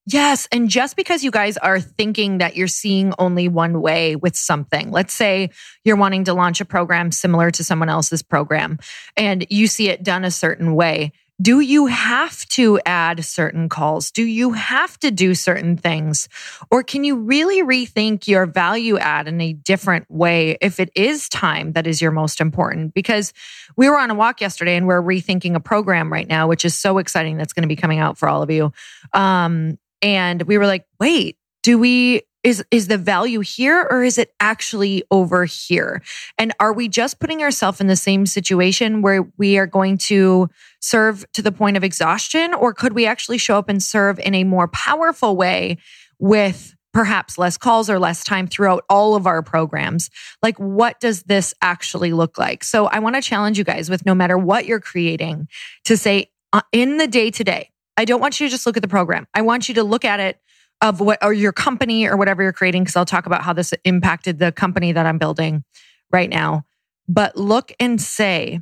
Yes. 0.10 0.48
And 0.54 0.70
just 0.70 0.96
because 0.96 1.22
you 1.22 1.32
guys 1.32 1.58
are 1.58 1.82
thinking 1.82 2.38
that 2.38 2.56
you're 2.56 2.70
seeing 2.70 3.14
only 3.20 3.50
one 3.50 3.82
way 3.82 4.16
with 4.16 4.38
something, 4.38 4.90
let's 4.90 5.14
say 5.14 5.50
you're 5.84 5.98
wanting 5.98 6.24
to 6.24 6.34
launch 6.34 6.62
a 6.62 6.66
program 6.66 7.12
similar 7.12 7.52
to 7.52 7.62
someone 7.62 7.90
else's 7.90 8.24
program 8.24 8.80
and 9.18 9.46
you 9.50 9.68
see 9.68 9.90
it 9.90 10.04
done 10.04 10.24
a 10.24 10.32
certain 10.32 10.76
way, 10.76 11.12
do 11.42 11.60
you 11.60 11.88
have 11.88 12.46
to 12.48 12.80
add 12.86 13.24
certain 13.26 13.68
calls? 13.68 14.10
Do 14.10 14.24
you 14.24 14.54
have 14.54 14.98
to 15.00 15.12
do 15.12 15.36
certain 15.36 15.76
things? 15.76 16.30
Or 16.72 16.84
can 16.84 17.04
you 17.04 17.18
really 17.18 17.62
rethink 17.62 18.30
your 18.30 18.46
value 18.46 18.98
add 18.98 19.28
in 19.28 19.42
a 19.42 19.52
different 19.52 20.10
way 20.10 20.58
if 20.62 20.80
it 20.80 20.90
is 20.96 21.28
time 21.28 21.74
that 21.74 21.86
is 21.86 22.02
your 22.02 22.12
most 22.12 22.40
important? 22.40 22.94
Because 22.94 23.34
we 23.76 23.90
were 23.90 24.00
on 24.00 24.10
a 24.10 24.16
walk 24.16 24.40
yesterday 24.40 24.78
and 24.78 24.88
we're 24.88 25.02
rethinking 25.02 25.54
a 25.54 25.60
program 25.60 26.12
right 26.12 26.28
now, 26.28 26.48
which 26.48 26.64
is 26.64 26.76
so 26.76 26.98
exciting 26.98 27.38
that's 27.38 27.52
going 27.52 27.64
to 27.64 27.68
be 27.68 27.76
coming 27.76 28.00
out 28.00 28.18
for 28.18 28.30
all 28.30 28.42
of 28.42 28.50
you. 28.50 28.72
Um, 29.12 29.78
and 30.02 30.44
we 30.44 30.58
were 30.58 30.68
like, 30.68 30.86
wait, 31.00 31.38
do 31.64 31.78
we 31.78 32.22
is 32.44 32.64
is 32.72 32.88
the 32.88 32.98
value 32.98 33.42
here 33.42 33.86
or 33.90 34.04
is 34.04 34.18
it 34.18 34.32
actually 34.40 35.04
over 35.12 35.44
here? 35.44 36.02
And 36.38 36.54
are 36.60 36.72
we 36.72 36.88
just 36.88 37.20
putting 37.20 37.42
ourselves 37.42 37.82
in 37.82 37.88
the 37.88 37.96
same 37.96 38.26
situation 38.26 39.02
where 39.02 39.28
we 39.38 39.58
are 39.58 39.68
going 39.68 39.98
to 40.10 40.50
serve 40.80 41.26
to 41.34 41.42
the 41.42 41.52
point 41.52 41.76
of 41.76 41.84
exhaustion? 41.84 42.54
Or 42.54 42.74
could 42.74 42.94
we 42.94 43.06
actually 43.06 43.38
show 43.38 43.58
up 43.58 43.68
and 43.68 43.84
serve 43.84 44.18
in 44.20 44.34
a 44.34 44.46
more 44.46 44.70
powerful 44.70 45.36
way 45.36 45.78
with 46.20 46.74
perhaps 46.94 47.38
less 47.38 47.58
calls 47.58 47.90
or 47.90 48.00
less 48.00 48.24
time 48.24 48.48
throughout 48.48 48.86
all 48.90 49.16
of 49.16 49.28
our 49.28 49.42
programs? 49.42 50.10
Like 50.42 50.58
what 50.58 51.02
does 51.02 51.24
this 51.24 51.54
actually 51.62 52.14
look 52.14 52.38
like? 52.38 52.64
So 52.64 52.86
i 52.86 53.00
want 53.00 53.16
to 53.16 53.22
challenge 53.22 53.58
you 53.58 53.66
guys 53.66 53.90
with 53.90 54.06
no 54.06 54.16
matter 54.16 54.38
what 54.38 54.66
you're 54.66 54.80
creating 54.80 55.50
to 55.84 55.98
say 55.98 56.32
uh, 56.54 56.62
in 56.72 56.98
the 56.98 57.08
day 57.08 57.30
to 57.32 57.44
day 57.44 57.72
I 57.98 58.06
don't 58.06 58.22
want 58.22 58.40
you 58.40 58.48
to 58.48 58.52
just 58.52 58.66
look 58.66 58.78
at 58.78 58.84
the 58.84 58.88
program. 58.88 59.28
I 59.34 59.42
want 59.42 59.68
you 59.68 59.76
to 59.76 59.84
look 59.84 60.06
at 60.06 60.20
it 60.20 60.40
of 60.82 61.02
what 61.02 61.24
or 61.24 61.34
your 61.34 61.52
company 61.52 62.08
or 62.08 62.16
whatever 62.16 62.44
you're 62.44 62.54
creating 62.54 62.84
because 62.84 62.96
I'll 62.96 63.06
talk 63.06 63.26
about 63.26 63.42
how 63.42 63.54
this 63.54 63.74
impacted 63.84 64.38
the 64.38 64.52
company 64.52 64.92
that 64.92 65.06
I'm 65.06 65.18
building 65.18 65.64
right 66.12 66.30
now. 66.30 66.66
But 67.08 67.36
look 67.36 67.74
and 67.80 68.00
say 68.00 68.62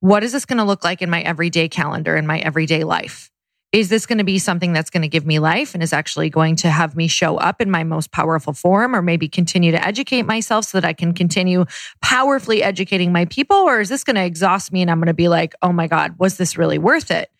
what 0.00 0.24
is 0.24 0.32
this 0.32 0.46
going 0.46 0.56
to 0.56 0.64
look 0.64 0.82
like 0.82 1.02
in 1.02 1.10
my 1.10 1.20
everyday 1.20 1.68
calendar 1.68 2.16
in 2.16 2.26
my 2.26 2.38
everyday 2.40 2.84
life? 2.84 3.29
Is 3.72 3.88
this 3.88 4.04
going 4.04 4.18
to 4.18 4.24
be 4.24 4.40
something 4.40 4.72
that's 4.72 4.90
going 4.90 5.02
to 5.02 5.08
give 5.08 5.24
me 5.24 5.38
life 5.38 5.74
and 5.74 5.82
is 5.82 5.92
actually 5.92 6.28
going 6.28 6.56
to 6.56 6.70
have 6.70 6.96
me 6.96 7.06
show 7.06 7.36
up 7.36 7.60
in 7.60 7.70
my 7.70 7.84
most 7.84 8.10
powerful 8.10 8.52
form 8.52 8.96
or 8.96 9.02
maybe 9.02 9.28
continue 9.28 9.70
to 9.70 9.86
educate 9.86 10.22
myself 10.22 10.64
so 10.64 10.80
that 10.80 10.86
I 10.86 10.92
can 10.92 11.14
continue 11.14 11.64
powerfully 12.02 12.64
educating 12.64 13.12
my 13.12 13.26
people? 13.26 13.56
Or 13.56 13.80
is 13.80 13.88
this 13.88 14.02
going 14.02 14.16
to 14.16 14.24
exhaust 14.24 14.72
me 14.72 14.82
and 14.82 14.90
I'm 14.90 14.98
going 14.98 15.06
to 15.06 15.14
be 15.14 15.28
like, 15.28 15.54
oh 15.62 15.72
my 15.72 15.86
God, 15.86 16.16
was 16.18 16.36
this 16.36 16.58
really 16.58 16.78
worth 16.78 17.12
it? 17.12 17.30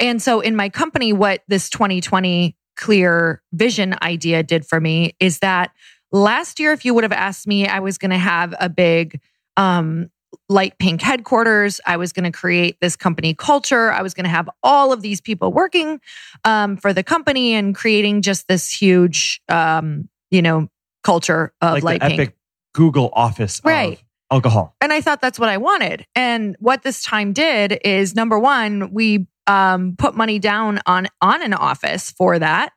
And 0.00 0.20
so 0.20 0.40
in 0.40 0.56
my 0.56 0.68
company, 0.68 1.12
what 1.12 1.42
this 1.46 1.70
2020 1.70 2.56
clear 2.76 3.42
vision 3.52 3.94
idea 4.02 4.42
did 4.42 4.66
for 4.66 4.80
me 4.80 5.14
is 5.20 5.38
that 5.40 5.72
last 6.10 6.58
year, 6.58 6.72
if 6.72 6.84
you 6.84 6.92
would 6.94 7.04
have 7.04 7.12
asked 7.12 7.46
me, 7.46 7.68
I 7.68 7.78
was 7.78 7.98
going 7.98 8.10
to 8.10 8.18
have 8.18 8.52
a 8.58 8.68
big, 8.68 9.20
um, 9.56 10.10
Lite 10.48 10.78
Pink 10.78 11.02
headquarters. 11.02 11.80
I 11.86 11.96
was 11.96 12.12
going 12.12 12.30
to 12.30 12.36
create 12.36 12.78
this 12.80 12.96
company 12.96 13.34
culture. 13.34 13.92
I 13.92 14.02
was 14.02 14.14
going 14.14 14.24
to 14.24 14.30
have 14.30 14.48
all 14.62 14.92
of 14.92 15.02
these 15.02 15.20
people 15.20 15.52
working 15.52 16.00
um, 16.44 16.76
for 16.76 16.92
the 16.92 17.02
company 17.02 17.54
and 17.54 17.74
creating 17.74 18.22
just 18.22 18.48
this 18.48 18.70
huge, 18.70 19.40
um, 19.48 20.08
you 20.30 20.42
know, 20.42 20.68
culture 21.02 21.52
of 21.60 21.74
like 21.74 21.82
light 21.82 22.00
the 22.00 22.08
pink. 22.08 22.20
epic 22.20 22.36
Google 22.74 23.10
office 23.12 23.60
Right. 23.64 23.98
of 23.98 24.04
alcohol. 24.30 24.74
And 24.80 24.92
I 24.92 25.00
thought 25.00 25.20
that's 25.20 25.38
what 25.38 25.48
I 25.48 25.56
wanted. 25.56 26.06
And 26.14 26.56
what 26.60 26.82
this 26.82 27.02
time 27.02 27.32
did 27.32 27.80
is 27.84 28.14
number 28.14 28.38
one, 28.38 28.92
we 28.92 29.26
um, 29.46 29.96
put 29.96 30.14
money 30.14 30.38
down 30.38 30.80
on 30.86 31.08
on 31.22 31.42
an 31.42 31.54
office 31.54 32.10
for 32.10 32.38
that, 32.38 32.72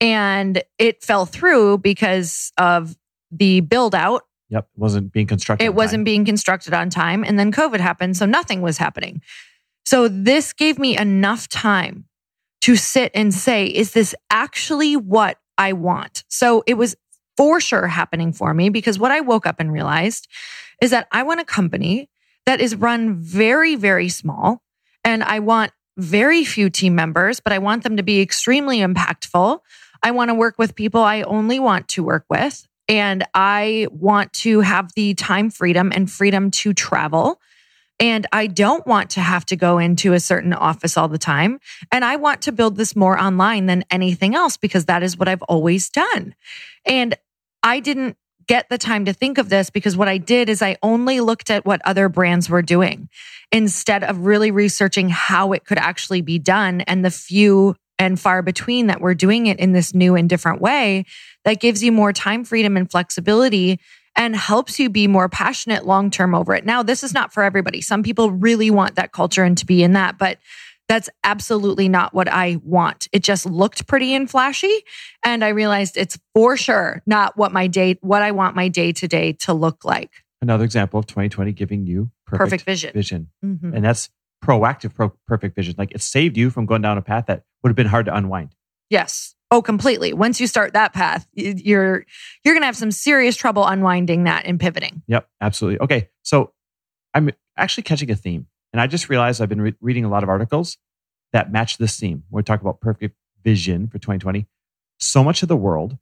and 0.00 0.62
it 0.78 1.04
fell 1.04 1.26
through 1.26 1.78
because 1.78 2.50
of 2.56 2.96
the 3.30 3.60
build 3.60 3.94
out. 3.94 4.22
Yep, 4.50 4.68
it 4.74 4.78
wasn't 4.78 5.12
being 5.12 5.26
constructed. 5.26 5.64
It 5.64 5.74
wasn't 5.74 6.00
time. 6.00 6.04
being 6.04 6.24
constructed 6.24 6.74
on 6.74 6.90
time, 6.90 7.24
and 7.24 7.38
then 7.38 7.50
COVID 7.50 7.80
happened, 7.80 8.16
so 8.16 8.26
nothing 8.26 8.62
was 8.62 8.78
happening. 8.78 9.22
So 9.86 10.08
this 10.08 10.52
gave 10.52 10.78
me 10.78 10.96
enough 10.96 11.48
time 11.48 12.06
to 12.62 12.76
sit 12.76 13.10
and 13.14 13.32
say, 13.34 13.66
is 13.66 13.92
this 13.92 14.14
actually 14.30 14.96
what 14.96 15.38
I 15.58 15.72
want? 15.74 16.24
So 16.28 16.62
it 16.66 16.74
was 16.74 16.96
for 17.36 17.60
sure 17.60 17.86
happening 17.86 18.32
for 18.32 18.54
me 18.54 18.70
because 18.70 18.98
what 18.98 19.10
I 19.10 19.20
woke 19.20 19.46
up 19.46 19.56
and 19.58 19.72
realized 19.72 20.28
is 20.80 20.90
that 20.90 21.08
I 21.12 21.22
want 21.22 21.40
a 21.40 21.44
company 21.44 22.08
that 22.46 22.60
is 22.60 22.76
run 22.76 23.16
very, 23.16 23.74
very 23.74 24.08
small. 24.08 24.62
And 25.04 25.22
I 25.22 25.40
want 25.40 25.72
very 25.96 26.44
few 26.44 26.70
team 26.70 26.94
members, 26.94 27.40
but 27.40 27.52
I 27.52 27.58
want 27.58 27.82
them 27.82 27.96
to 27.96 28.02
be 28.02 28.20
extremely 28.20 28.78
impactful. 28.78 29.60
I 30.02 30.10
want 30.10 30.30
to 30.30 30.34
work 30.34 30.58
with 30.58 30.74
people 30.74 31.02
I 31.02 31.22
only 31.22 31.58
want 31.58 31.88
to 31.88 32.02
work 32.02 32.24
with. 32.28 32.66
And 32.88 33.24
I 33.34 33.86
want 33.90 34.32
to 34.34 34.60
have 34.60 34.92
the 34.94 35.14
time 35.14 35.50
freedom 35.50 35.92
and 35.94 36.10
freedom 36.10 36.50
to 36.52 36.72
travel. 36.74 37.40
And 38.00 38.26
I 38.32 38.48
don't 38.48 38.86
want 38.86 39.10
to 39.10 39.20
have 39.20 39.46
to 39.46 39.56
go 39.56 39.78
into 39.78 40.12
a 40.12 40.20
certain 40.20 40.52
office 40.52 40.96
all 40.96 41.08
the 41.08 41.18
time. 41.18 41.60
And 41.92 42.04
I 42.04 42.16
want 42.16 42.42
to 42.42 42.52
build 42.52 42.76
this 42.76 42.96
more 42.96 43.18
online 43.18 43.66
than 43.66 43.84
anything 43.90 44.34
else 44.34 44.56
because 44.56 44.86
that 44.86 45.02
is 45.02 45.16
what 45.16 45.28
I've 45.28 45.42
always 45.42 45.88
done. 45.90 46.34
And 46.84 47.14
I 47.62 47.80
didn't 47.80 48.16
get 48.46 48.68
the 48.68 48.78
time 48.78 49.04
to 49.06 49.12
think 49.12 49.38
of 49.38 49.48
this 49.48 49.70
because 49.70 49.96
what 49.96 50.08
I 50.08 50.18
did 50.18 50.48
is 50.48 50.60
I 50.60 50.76
only 50.82 51.20
looked 51.20 51.50
at 51.50 51.64
what 51.64 51.80
other 51.84 52.08
brands 52.08 52.50
were 52.50 52.62
doing 52.62 53.08
instead 53.52 54.04
of 54.04 54.26
really 54.26 54.50
researching 54.50 55.08
how 55.08 55.52
it 55.52 55.64
could 55.64 55.78
actually 55.78 56.20
be 56.20 56.38
done 56.38 56.82
and 56.82 57.04
the 57.04 57.10
few 57.10 57.76
and 57.98 58.18
far 58.18 58.42
between 58.42 58.88
that 58.88 59.00
we're 59.00 59.14
doing 59.14 59.46
it 59.46 59.58
in 59.58 59.72
this 59.72 59.94
new 59.94 60.14
and 60.16 60.28
different 60.28 60.60
way 60.60 61.04
that 61.44 61.60
gives 61.60 61.82
you 61.82 61.92
more 61.92 62.12
time 62.12 62.44
freedom 62.44 62.76
and 62.76 62.90
flexibility 62.90 63.78
and 64.16 64.36
helps 64.36 64.78
you 64.78 64.88
be 64.88 65.06
more 65.06 65.28
passionate 65.28 65.86
long 65.86 66.10
term 66.10 66.34
over 66.34 66.54
it. 66.54 66.64
Now, 66.64 66.82
this 66.82 67.02
is 67.02 67.12
not 67.14 67.32
for 67.32 67.42
everybody. 67.42 67.80
Some 67.80 68.02
people 68.02 68.30
really 68.30 68.70
want 68.70 68.94
that 68.96 69.12
culture 69.12 69.42
and 69.44 69.56
to 69.58 69.66
be 69.66 69.82
in 69.82 69.92
that, 69.94 70.18
but 70.18 70.38
that's 70.88 71.08
absolutely 71.24 71.88
not 71.88 72.12
what 72.14 72.28
I 72.28 72.60
want. 72.62 73.08
It 73.10 73.22
just 73.22 73.46
looked 73.46 73.86
pretty 73.86 74.14
and 74.14 74.30
flashy. 74.30 74.82
And 75.24 75.42
I 75.42 75.48
realized 75.48 75.96
it's 75.96 76.18
for 76.34 76.56
sure 76.56 77.02
not 77.06 77.36
what 77.36 77.52
my 77.52 77.66
day, 77.66 77.96
what 78.02 78.22
I 78.22 78.32
want 78.32 78.54
my 78.54 78.68
day 78.68 78.92
to 78.92 79.08
day 79.08 79.32
to 79.40 79.54
look 79.54 79.84
like. 79.84 80.10
Another 80.42 80.64
example 80.64 81.00
of 81.00 81.06
2020 81.06 81.52
giving 81.52 81.86
you 81.86 82.10
perfect, 82.26 82.38
Perfect 82.50 82.64
vision. 82.64 82.92
vision. 82.92 83.28
Mhm. 83.44 83.74
And 83.74 83.84
that's 83.84 84.10
proactive 84.44 84.94
pro- 84.94 85.14
perfect 85.26 85.56
vision. 85.56 85.74
Like 85.78 85.92
it 85.92 86.02
saved 86.02 86.36
you 86.36 86.50
from 86.50 86.66
going 86.66 86.82
down 86.82 86.98
a 86.98 87.02
path 87.02 87.24
that 87.28 87.44
would 87.64 87.70
have 87.70 87.76
been 87.76 87.86
hard 87.88 88.06
to 88.06 88.14
unwind. 88.14 88.54
Yes. 88.90 89.34
Oh, 89.50 89.62
completely. 89.62 90.12
Once 90.12 90.40
you 90.40 90.46
start 90.46 90.74
that 90.74 90.92
path, 90.92 91.26
you're 91.34 92.04
you're 92.44 92.54
going 92.54 92.62
to 92.62 92.66
have 92.66 92.76
some 92.76 92.90
serious 92.92 93.36
trouble 93.36 93.66
unwinding 93.66 94.24
that 94.24 94.46
and 94.46 94.60
pivoting. 94.60 95.02
Yep, 95.08 95.28
absolutely. 95.40 95.80
Okay, 95.80 96.08
so 96.22 96.52
I'm 97.14 97.30
actually 97.56 97.84
catching 97.84 98.10
a 98.10 98.16
theme, 98.16 98.46
and 98.72 98.80
I 98.80 98.86
just 98.86 99.08
realized 99.08 99.40
I've 99.40 99.48
been 99.48 99.60
re- 99.62 99.74
reading 99.80 100.04
a 100.04 100.08
lot 100.08 100.22
of 100.22 100.28
articles 100.28 100.76
that 101.32 101.50
match 101.52 101.78
this 101.78 101.98
theme. 101.98 102.24
We 102.30 102.42
talk 102.42 102.60
about 102.60 102.80
perfect 102.80 103.16
vision 103.42 103.86
for 103.88 103.98
2020, 103.98 104.46
so 104.98 105.22
much 105.24 105.42
of 105.42 105.48
the 105.48 105.56
world 105.56 105.98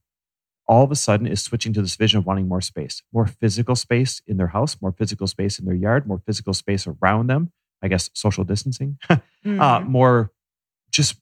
all 0.68 0.84
of 0.84 0.92
a 0.92 0.96
sudden 0.96 1.26
is 1.26 1.42
switching 1.42 1.72
to 1.74 1.82
this 1.82 1.96
vision 1.96 2.18
of 2.18 2.24
wanting 2.26 2.46
more 2.48 2.60
space, 2.60 3.02
more 3.12 3.26
physical 3.26 3.74
space 3.74 4.22
in 4.26 4.36
their 4.36 4.46
house, 4.48 4.76
more 4.80 4.92
physical 4.92 5.26
space 5.26 5.58
in 5.58 5.64
their 5.66 5.74
yard, 5.74 6.06
more 6.06 6.22
physical 6.24 6.54
space 6.54 6.86
around 6.86 7.26
them. 7.26 7.52
I 7.82 7.88
guess 7.88 8.08
social 8.14 8.44
distancing, 8.44 8.96
uh, 9.10 9.18
Mhm. 9.44 9.86
more 9.88 10.30
just 10.90 11.16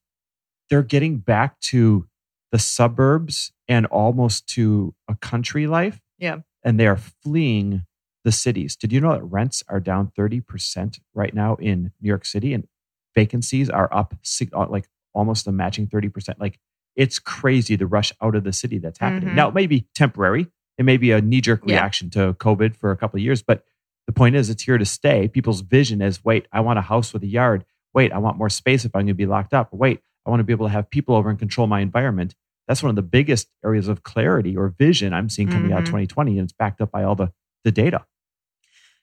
they're 0.71 0.83
getting 0.83 1.19
back 1.19 1.59
to 1.61 2.07
the 2.53 2.59
suburbs 2.59 3.53
and 3.69 3.87
almost 3.87 4.47
to 4.55 4.95
a 5.09 5.15
country 5.17 5.67
life. 5.67 6.01
Yeah. 6.19 6.39
And 6.65 6.79
they 6.81 6.87
are 6.87 6.97
fleeing 6.97 7.85
the 8.25 8.33
cities. 8.33 8.77
Did 8.77 8.93
you 8.93 9.01
know 9.01 9.13
that 9.13 9.23
rents 9.23 9.63
are 9.69 9.81
down 9.81 10.13
30% 10.19 10.99
right 11.15 11.33
now 11.35 11.57
in 11.57 11.93
New 12.01 12.09
York 12.09 12.25
City 12.25 12.53
and 12.55 12.67
vacancies 13.15 13.71
are 13.71 13.89
up 13.93 14.15
uh, 14.53 14.67
like 14.69 14.89
almost 15.15 15.47
a 15.47 15.53
matching 15.53 15.87
30%? 15.87 16.35
Like 16.39 16.59
it's 16.97 17.19
crazy 17.19 17.77
the 17.77 17.87
rush 17.87 18.13
out 18.21 18.35
of 18.35 18.45
the 18.45 18.53
city 18.53 18.79
that's 18.79 18.99
happening. 18.99 19.31
Mhm. 19.31 19.35
Now, 19.37 19.49
it 19.49 19.55
may 19.55 19.67
be 19.67 19.87
temporary. 19.95 20.49
It 20.77 20.85
may 20.85 20.97
be 20.97 21.13
a 21.13 21.21
knee 21.21 21.41
jerk 21.41 21.63
Yeah. 21.65 21.77
reaction 21.77 22.11
to 22.11 22.35
COVID 22.35 22.77
for 22.77 22.91
a 22.91 22.97
couple 22.97 23.19
of 23.19 23.23
years, 23.25 23.43
but 23.43 23.65
the 24.07 24.13
point 24.13 24.35
is 24.35 24.51
it's 24.51 24.65
here 24.65 24.77
to 24.79 24.85
stay. 24.85 25.29
People's 25.29 25.61
vision 25.61 26.03
is 26.03 26.25
wait, 26.25 26.47
I 26.53 26.61
want 26.61 26.79
a 26.79 26.83
house 26.83 27.13
with 27.13 27.23
a 27.23 27.27
yard. 27.29 27.65
Wait, 27.95 28.13
I 28.13 28.19
want 28.19 28.39
more 28.39 28.51
space 28.51 28.85
if 28.85 28.95
I'm 28.95 29.01
going 29.03 29.07
to 29.09 29.15
be 29.15 29.27
locked 29.27 29.55
up. 29.55 29.73
Wait, 29.73 30.01
I 30.27 30.31
want 30.31 30.41
to 30.41 30.45
be 30.45 30.53
able 30.53 30.67
to 30.67 30.73
have 30.73 30.91
people 30.91 31.15
over 31.15 31.31
and 31.31 31.39
control 31.39 31.67
my 31.67 31.81
environment. 31.81 32.35
That's 32.69 32.83
one 32.83 32.91
of 32.91 32.97
the 32.97 33.03
biggest 33.03 33.49
areas 33.65 33.89
of 33.89 34.03
clarity 34.03 34.57
or 34.57 34.69
vision 34.69 35.13
I'm 35.13 35.29
seeing 35.29 35.49
coming 35.49 35.73
out 35.73 35.79
of 35.79 35.85
Mhm. 35.85 35.89
2020, 35.89 36.39
and 36.39 36.45
it's 36.47 36.53
backed 36.53 36.81
up 36.81 36.91
by 36.91 37.03
all 37.05 37.15
the 37.15 37.33
the 37.65 37.73
data. 37.73 38.07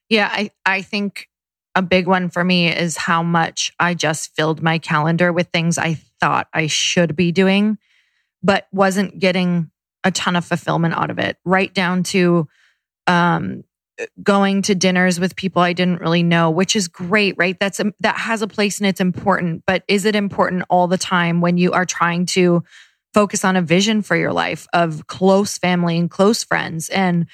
Yeah, 0.09 0.29
I, 0.31 0.51
I 0.65 0.81
think 0.81 1.27
a 1.75 1.81
big 1.81 2.07
one 2.07 2.29
for 2.29 2.43
me 2.43 2.69
is 2.69 2.97
how 2.97 3.21
much 3.21 3.71
I 3.79 3.93
just 3.93 4.33
filled 4.35 4.63
my 4.63 4.79
calendar 4.79 5.31
with 5.31 5.49
things 5.49 5.77
I 5.77 5.95
thought 6.19 6.47
I 6.53 6.67
should 6.67 7.15
be 7.15 7.31
doing, 7.31 7.77
but 8.41 8.67
wasn't 8.71 9.19
getting 9.19 9.69
a 10.03 10.09
ton 10.11 10.35
of 10.35 10.45
fulfillment 10.45 10.95
out 10.95 11.11
of 11.11 11.19
it, 11.19 11.37
right 11.45 11.71
down 11.73 12.01
to 12.03 12.47
um, 13.05 13.63
going 14.21 14.61
to 14.63 14.75
dinners 14.75 15.19
with 15.19 15.35
people 15.35 15.61
I 15.61 15.73
didn't 15.73 16.01
really 16.01 16.23
know, 16.23 16.49
which 16.49 16.75
is 16.75 16.87
great, 16.87 17.35
right? 17.37 17.59
That's 17.59 17.79
a, 17.79 17.93
that 17.99 18.17
has 18.17 18.41
a 18.41 18.47
place 18.47 18.79
and 18.79 18.87
it's 18.87 19.01
important, 19.01 19.63
but 19.65 19.83
is 19.87 20.05
it 20.05 20.15
important 20.15 20.65
all 20.69 20.87
the 20.87 20.97
time 20.97 21.41
when 21.41 21.57
you 21.57 21.71
are 21.71 21.85
trying 21.85 22.25
to 22.27 22.63
focus 23.13 23.43
on 23.43 23.55
a 23.55 23.61
vision 23.61 24.01
for 24.01 24.15
your 24.15 24.33
life 24.33 24.67
of 24.73 25.07
close 25.07 25.57
family 25.57 25.97
and 25.97 26.11
close 26.11 26.43
friends 26.43 26.89
and 26.89 27.27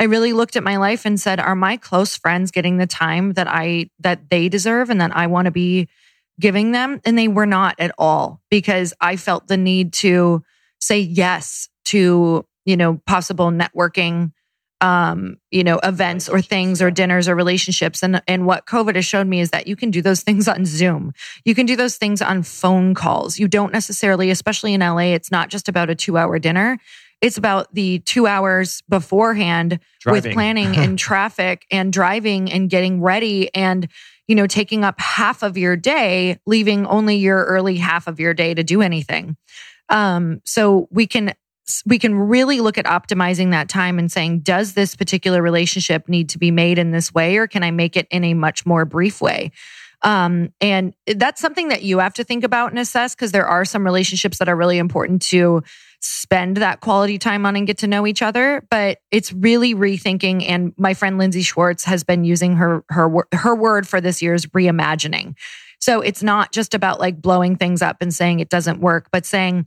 I 0.00 0.04
really 0.04 0.32
looked 0.32 0.56
at 0.56 0.62
my 0.62 0.76
life 0.76 1.04
and 1.04 1.18
said, 1.18 1.40
are 1.40 1.56
my 1.56 1.76
close 1.76 2.16
friends 2.16 2.52
getting 2.52 2.76
the 2.76 2.86
time 2.86 3.32
that 3.32 3.48
I 3.48 3.90
that 3.98 4.30
they 4.30 4.48
deserve 4.48 4.90
and 4.90 5.00
that 5.00 5.16
I 5.16 5.26
want 5.26 5.46
to 5.46 5.50
be 5.50 5.88
giving 6.38 6.70
them. 6.70 7.00
And 7.04 7.18
they 7.18 7.26
were 7.26 7.46
not 7.46 7.74
at 7.78 7.92
all 7.98 8.40
because 8.48 8.94
I 9.00 9.16
felt 9.16 9.48
the 9.48 9.56
need 9.56 9.92
to 9.94 10.44
say 10.80 11.00
yes 11.00 11.68
to, 11.86 12.46
you 12.64 12.76
know, 12.76 13.00
possible 13.06 13.50
networking 13.50 14.32
um, 14.80 15.38
you 15.50 15.64
know, 15.64 15.80
events 15.82 16.28
or 16.28 16.40
things 16.40 16.80
or 16.80 16.90
dinners 16.90 17.28
or 17.28 17.34
relationships. 17.34 18.02
And 18.02 18.22
and 18.28 18.46
what 18.46 18.66
COVID 18.66 18.94
has 18.94 19.04
shown 19.04 19.28
me 19.28 19.40
is 19.40 19.50
that 19.50 19.66
you 19.66 19.76
can 19.76 19.90
do 19.90 20.02
those 20.02 20.22
things 20.22 20.46
on 20.46 20.64
Zoom. 20.64 21.12
You 21.44 21.54
can 21.54 21.66
do 21.66 21.76
those 21.76 21.96
things 21.96 22.22
on 22.22 22.42
phone 22.42 22.94
calls. 22.94 23.38
You 23.38 23.48
don't 23.48 23.72
necessarily, 23.72 24.30
especially 24.30 24.74
in 24.74 24.80
LA, 24.80 25.14
it's 25.14 25.30
not 25.30 25.48
just 25.48 25.68
about 25.68 25.90
a 25.90 25.94
two 25.94 26.16
hour 26.16 26.38
dinner. 26.38 26.78
It's 27.20 27.36
about 27.36 27.74
the 27.74 27.98
two 28.00 28.28
hours 28.28 28.82
beforehand 28.88 29.80
Driving. 30.00 30.22
with 30.22 30.32
planning 30.32 30.76
and 30.76 30.98
traffic 30.98 31.66
and 31.70 31.92
driving 31.92 32.52
and 32.52 32.70
getting 32.70 33.02
ready 33.02 33.52
and 33.54 33.88
you 34.28 34.36
know 34.36 34.46
taking 34.46 34.84
up 34.84 35.00
half 35.00 35.42
of 35.42 35.58
your 35.58 35.76
day, 35.76 36.38
leaving 36.46 36.86
only 36.86 37.16
your 37.16 37.44
early 37.44 37.76
half 37.76 38.06
of 38.06 38.20
your 38.20 38.34
day 38.34 38.54
to 38.54 38.62
do 38.62 38.82
anything. 38.82 39.36
Um, 39.88 40.40
so 40.44 40.86
we 40.90 41.06
can 41.06 41.32
we 41.86 41.98
can 41.98 42.14
really 42.14 42.60
look 42.60 42.78
at 42.78 42.84
optimizing 42.86 43.50
that 43.50 43.68
time 43.68 43.98
and 43.98 44.10
saying, 44.10 44.40
does 44.40 44.74
this 44.74 44.94
particular 44.94 45.42
relationship 45.42 46.08
need 46.08 46.28
to 46.30 46.38
be 46.38 46.50
made 46.50 46.78
in 46.78 46.90
this 46.90 47.12
way, 47.12 47.36
or 47.36 47.46
can 47.46 47.62
I 47.62 47.70
make 47.70 47.96
it 47.96 48.06
in 48.10 48.24
a 48.24 48.34
much 48.34 48.64
more 48.66 48.84
brief 48.84 49.20
way? 49.20 49.52
Um, 50.02 50.52
and 50.60 50.94
that's 51.06 51.40
something 51.40 51.68
that 51.68 51.82
you 51.82 51.98
have 51.98 52.14
to 52.14 52.24
think 52.24 52.44
about 52.44 52.70
and 52.70 52.78
assess 52.78 53.14
because 53.14 53.32
there 53.32 53.46
are 53.46 53.64
some 53.64 53.84
relationships 53.84 54.38
that 54.38 54.48
are 54.48 54.56
really 54.56 54.78
important 54.78 55.22
to 55.22 55.62
spend 56.00 56.58
that 56.58 56.80
quality 56.80 57.18
time 57.18 57.44
on 57.44 57.56
and 57.56 57.66
get 57.66 57.78
to 57.78 57.88
know 57.88 58.06
each 58.06 58.22
other. 58.22 58.64
But 58.70 58.98
it's 59.10 59.32
really 59.32 59.74
rethinking. 59.74 60.48
And 60.48 60.72
my 60.78 60.94
friend 60.94 61.18
Lindsay 61.18 61.42
Schwartz 61.42 61.84
has 61.84 62.04
been 62.04 62.24
using 62.24 62.56
her 62.56 62.84
her 62.90 63.10
her 63.32 63.56
word 63.56 63.88
for 63.88 64.00
this 64.00 64.22
year's 64.22 64.46
reimagining. 64.46 65.34
So 65.80 66.00
it's 66.00 66.22
not 66.22 66.52
just 66.52 66.74
about 66.74 67.00
like 67.00 67.20
blowing 67.20 67.56
things 67.56 67.82
up 67.82 67.98
and 68.00 68.14
saying 68.14 68.40
it 68.40 68.48
doesn't 68.48 68.80
work, 68.80 69.08
but 69.10 69.26
saying 69.26 69.66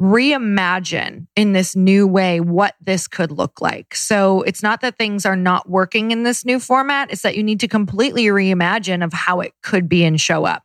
reimagine 0.00 1.26
in 1.36 1.52
this 1.52 1.74
new 1.74 2.06
way 2.06 2.40
what 2.40 2.74
this 2.80 3.08
could 3.08 3.30
look 3.30 3.60
like. 3.60 3.94
So 3.94 4.42
it's 4.42 4.62
not 4.62 4.82
that 4.82 4.98
things 4.98 5.24
are 5.24 5.36
not 5.36 5.68
working 5.68 6.10
in 6.10 6.22
this 6.22 6.44
new 6.44 6.60
format, 6.60 7.10
it's 7.10 7.22
that 7.22 7.36
you 7.36 7.42
need 7.42 7.60
to 7.60 7.68
completely 7.68 8.26
reimagine 8.26 9.02
of 9.04 9.12
how 9.12 9.40
it 9.40 9.52
could 9.62 9.88
be 9.88 10.04
and 10.04 10.20
show 10.20 10.44
up. 10.44 10.64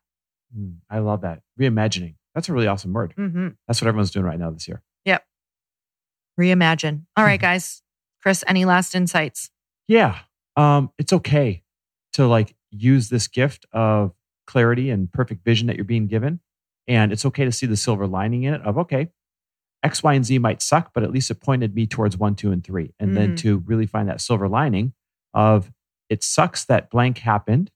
Mm, 0.58 0.78
I 0.90 1.00
love 1.00 1.22
that. 1.22 1.42
Reimagining. 1.60 2.16
That's 2.36 2.50
a 2.50 2.54
really 2.54 2.68
awesome 2.68 2.94
word. 2.94 3.14
Mm-hmm. 3.18 3.50
That's 3.68 3.82
what 3.82 3.88
everyone's 3.88 4.12
doing 4.12 4.26
right 4.26 4.40
now 4.40 4.52
this 4.52 4.68
year. 4.68 4.82
Yep. 5.06 5.24
Reimagine. 6.40 7.06
All 7.16 7.24
right, 7.24 7.40
guys. 7.42 7.82
Chris, 8.22 8.44
any 8.48 8.66
last 8.66 8.96
insights? 8.96 9.50
Yeah. 9.88 10.20
Um, 10.56 10.92
it's 10.98 11.14
okay 11.14 11.64
to 12.14 12.28
like 12.28 12.56
use 12.70 13.10
this 13.10 13.28
gift 13.28 13.66
of 13.72 14.14
clarity 14.46 14.90
and 14.90 15.12
perfect 15.12 15.44
vision 15.44 15.68
that 15.68 15.76
you're 15.76 15.86
being 15.86 16.08
given. 16.08 16.40
And 16.88 17.12
it's 17.12 17.26
okay 17.26 17.46
to 17.46 17.52
see 17.52 17.66
the 17.66 17.78
silver 17.78 18.08
lining 18.08 18.44
in 18.44 18.54
it 18.54 18.62
of, 18.62 18.78
okay, 18.78 19.10
X, 19.84 20.04
Y, 20.04 20.14
and 20.14 20.26
Z 20.26 20.38
might 20.40 20.62
suck, 20.62 20.92
but 20.94 21.04
at 21.04 21.12
least 21.12 21.32
it 21.32 21.42
pointed 21.42 21.74
me 21.76 21.88
towards 21.88 22.18
one, 22.18 22.36
two, 22.36 22.52
and 22.52 22.64
three. 22.64 22.94
And 23.00 23.12
mm. 23.12 23.16
then 23.16 23.36
to 23.38 23.58
really 23.60 23.86
find 23.86 24.08
that 24.10 24.22
silver 24.22 24.48
lining 24.48 24.94
of 25.34 25.72
it 26.10 26.24
sucks 26.24 26.66
that 26.66 26.90
blank 26.90 27.20
happened, 27.20 27.72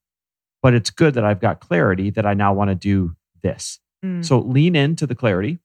but 0.61 0.73
it's 0.73 0.89
good 0.89 1.13
that 1.15 1.23
I've 1.23 1.39
got 1.39 1.59
clarity 1.59 2.09
that 2.11 2.25
I 2.25 2.33
now 2.33 2.53
want 2.53 2.69
to 2.69 2.75
do 2.75 3.15
this. 3.41 3.79
Mm. 4.03 4.23
So 4.23 4.39
lean 4.39 4.75
into 4.75 5.07
the 5.07 5.15
clarity. 5.15 5.59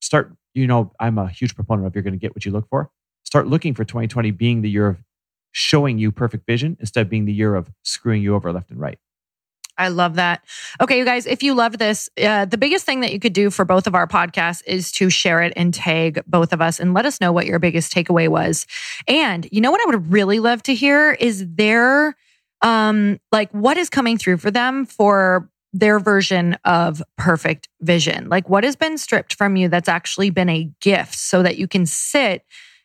Start, 0.00 0.34
you 0.54 0.66
know, 0.66 0.92
I'm 1.00 1.18
a 1.18 1.28
huge 1.28 1.54
proponent 1.54 1.86
of 1.86 1.94
you're 1.94 2.02
going 2.02 2.14
to 2.14 2.18
get 2.18 2.34
what 2.34 2.44
you 2.44 2.52
look 2.52 2.68
for. 2.68 2.90
Start 3.24 3.46
looking 3.46 3.74
for 3.74 3.84
2020 3.84 4.30
being 4.32 4.62
the 4.62 4.70
year 4.70 4.88
of 4.88 5.02
showing 5.52 5.98
you 5.98 6.10
perfect 6.10 6.46
vision 6.46 6.76
instead 6.80 7.02
of 7.02 7.08
being 7.08 7.24
the 7.24 7.32
year 7.32 7.54
of 7.54 7.70
screwing 7.84 8.22
you 8.22 8.34
over 8.34 8.52
left 8.52 8.70
and 8.70 8.80
right. 8.80 8.98
I 9.76 9.88
love 9.88 10.14
that. 10.14 10.42
Okay, 10.80 10.98
you 10.98 11.04
guys, 11.04 11.26
if 11.26 11.42
you 11.42 11.54
loved 11.54 11.78
this, 11.78 12.08
uh, 12.22 12.44
the 12.44 12.58
biggest 12.58 12.86
thing 12.86 13.00
that 13.00 13.12
you 13.12 13.18
could 13.18 13.32
do 13.32 13.50
for 13.50 13.64
both 13.64 13.86
of 13.86 13.94
our 13.94 14.06
podcasts 14.06 14.62
is 14.66 14.92
to 14.92 15.10
share 15.10 15.42
it 15.42 15.52
and 15.56 15.74
tag 15.74 16.22
both 16.26 16.52
of 16.52 16.60
us 16.60 16.78
and 16.78 16.94
let 16.94 17.06
us 17.06 17.20
know 17.20 17.32
what 17.32 17.46
your 17.46 17.58
biggest 17.58 17.92
takeaway 17.92 18.28
was. 18.28 18.66
And 19.08 19.48
you 19.50 19.60
know 19.60 19.70
what 19.70 19.80
I 19.80 19.86
would 19.86 20.12
really 20.12 20.38
love 20.38 20.62
to 20.64 20.74
hear 20.74 21.12
is 21.12 21.44
their, 21.54 22.16
um, 22.62 23.18
like 23.32 23.50
what 23.50 23.76
is 23.76 23.90
coming 23.90 24.16
through 24.18 24.38
for 24.38 24.50
them 24.50 24.86
for 24.86 25.50
their 25.72 25.98
version 25.98 26.56
of 26.64 27.02
perfect 27.18 27.68
vision. 27.80 28.28
Like 28.28 28.48
what 28.48 28.62
has 28.62 28.76
been 28.76 28.96
stripped 28.96 29.34
from 29.34 29.56
you 29.56 29.68
that's 29.68 29.88
actually 29.88 30.30
been 30.30 30.48
a 30.48 30.70
gift 30.80 31.16
so 31.16 31.42
that 31.42 31.58
you 31.58 31.66
can 31.66 31.84
sit 31.84 32.44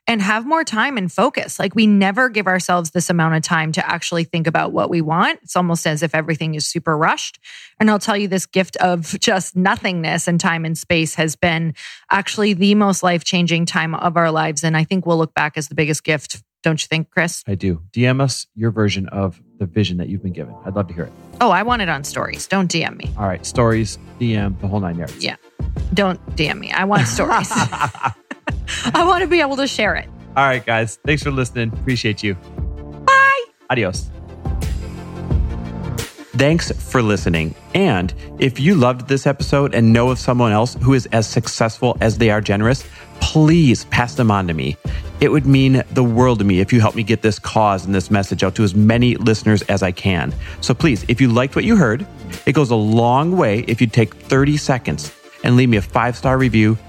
and 0.09 0.23
have 0.23 0.43
more 0.43 0.63
time 0.63 0.97
and 0.97 1.11
focus. 1.11 1.59
Like 1.59 1.75
we 1.75 1.85
never 1.85 2.29
give 2.29 2.47
ourselves 2.47 2.89
this 2.91 3.11
amount 3.11 3.35
of 3.35 3.43
time 3.43 3.71
to 3.73 3.87
actually 3.87 4.23
think 4.23 4.47
about 4.47 4.73
what 4.73 4.89
we 4.89 5.01
want. 5.01 5.39
It's 5.43 5.55
almost 5.55 5.85
as 5.85 6.01
if 6.01 6.15
everything 6.15 6.55
is 6.55 6.65
super 6.65 6.97
rushed. 6.97 7.39
And 7.79 7.91
I'll 7.91 7.99
tell 7.99 8.17
you, 8.17 8.27
this 8.27 8.47
gift 8.47 8.75
of 8.77 9.03
just 9.19 9.55
nothingness 9.55 10.27
and 10.27 10.39
time 10.39 10.65
and 10.65 10.75
space 10.75 11.13
has 11.13 11.35
been 11.35 11.75
actually 12.09 12.53
the 12.53 12.73
most 12.73 13.03
life 13.03 13.23
changing 13.23 13.67
time 13.67 13.93
of 13.93 14.17
our 14.17 14.31
lives. 14.31 14.63
And 14.63 14.75
I 14.75 14.83
think 14.83 15.05
we'll 15.05 15.19
look 15.19 15.35
back 15.35 15.57
as 15.57 15.67
the 15.67 15.75
biggest 15.75 16.03
gift. 16.03 16.41
Don't 16.63 16.81
you 16.81 16.87
think, 16.87 17.11
Chris? 17.11 17.43
I 17.47 17.53
do. 17.53 17.83
DM 17.91 18.19
us 18.19 18.47
your 18.55 18.71
version 18.71 19.07
of 19.09 19.39
the 19.59 19.67
vision 19.67 19.97
that 19.97 20.09
you've 20.09 20.23
been 20.23 20.33
given. 20.33 20.55
I'd 20.65 20.75
love 20.75 20.87
to 20.87 20.93
hear 20.93 21.03
it. 21.03 21.13
Oh, 21.39 21.51
I 21.51 21.61
want 21.61 21.83
it 21.83 21.87
on 21.87 22.03
stories. 22.03 22.47
Don't 22.47 22.69
DM 22.69 22.97
me. 22.97 23.11
All 23.15 23.27
right. 23.27 23.45
Stories, 23.45 23.99
DM, 24.19 24.59
the 24.59 24.67
whole 24.67 24.79
nine 24.79 24.97
yards. 24.97 25.23
Yeah. 25.23 25.35
Don't 25.93 26.19
DM 26.35 26.59
me. 26.59 26.71
I 26.71 26.85
want 26.85 27.07
stories. 27.07 27.51
I 28.93 29.03
want 29.05 29.21
to 29.21 29.27
be 29.27 29.41
able 29.41 29.57
to 29.57 29.67
share 29.67 29.95
it. 29.95 30.07
All 30.35 30.45
right, 30.45 30.65
guys. 30.65 30.99
Thanks 31.05 31.23
for 31.23 31.31
listening. 31.31 31.73
Appreciate 31.73 32.23
you. 32.23 32.35
Bye. 32.35 33.45
Adios. 33.69 34.09
Thanks 36.39 36.71
for 36.71 37.01
listening. 37.01 37.53
And 37.73 38.13
if 38.39 38.61
you 38.61 38.75
loved 38.75 39.09
this 39.09 39.27
episode 39.27 39.75
and 39.75 39.91
know 39.91 40.09
of 40.09 40.19
someone 40.19 40.53
else 40.53 40.75
who 40.75 40.93
is 40.93 41.05
as 41.07 41.27
successful 41.27 41.97
as 41.99 42.17
they 42.17 42.29
are 42.29 42.39
generous, 42.39 42.87
please 43.19 43.83
pass 43.85 44.15
them 44.15 44.31
on 44.31 44.47
to 44.47 44.53
me. 44.53 44.77
It 45.19 45.33
would 45.33 45.45
mean 45.45 45.83
the 45.91 46.03
world 46.03 46.39
to 46.39 46.45
me 46.45 46.61
if 46.61 46.71
you 46.71 46.79
help 46.79 46.95
me 46.95 47.03
get 47.03 47.21
this 47.21 47.39
cause 47.39 47.85
and 47.85 47.93
this 47.93 48.09
message 48.09 48.41
out 48.41 48.55
to 48.55 48.63
as 48.63 48.73
many 48.73 49.15
listeners 49.15 49.63
as 49.63 49.83
I 49.83 49.91
can. 49.91 50.33
So 50.61 50.73
please, 50.73 51.03
if 51.09 51.19
you 51.19 51.27
liked 51.27 51.57
what 51.57 51.65
you 51.65 51.75
heard, 51.75 52.07
it 52.45 52.53
goes 52.53 52.71
a 52.71 52.75
long 52.75 53.35
way 53.35 53.59
if 53.67 53.81
you 53.81 53.87
take 53.87 54.15
30 54.15 54.55
seconds 54.55 55.13
and 55.43 55.57
leave 55.57 55.67
me 55.67 55.75
a 55.75 55.81
five 55.81 56.15
star 56.15 56.37
review 56.37 56.77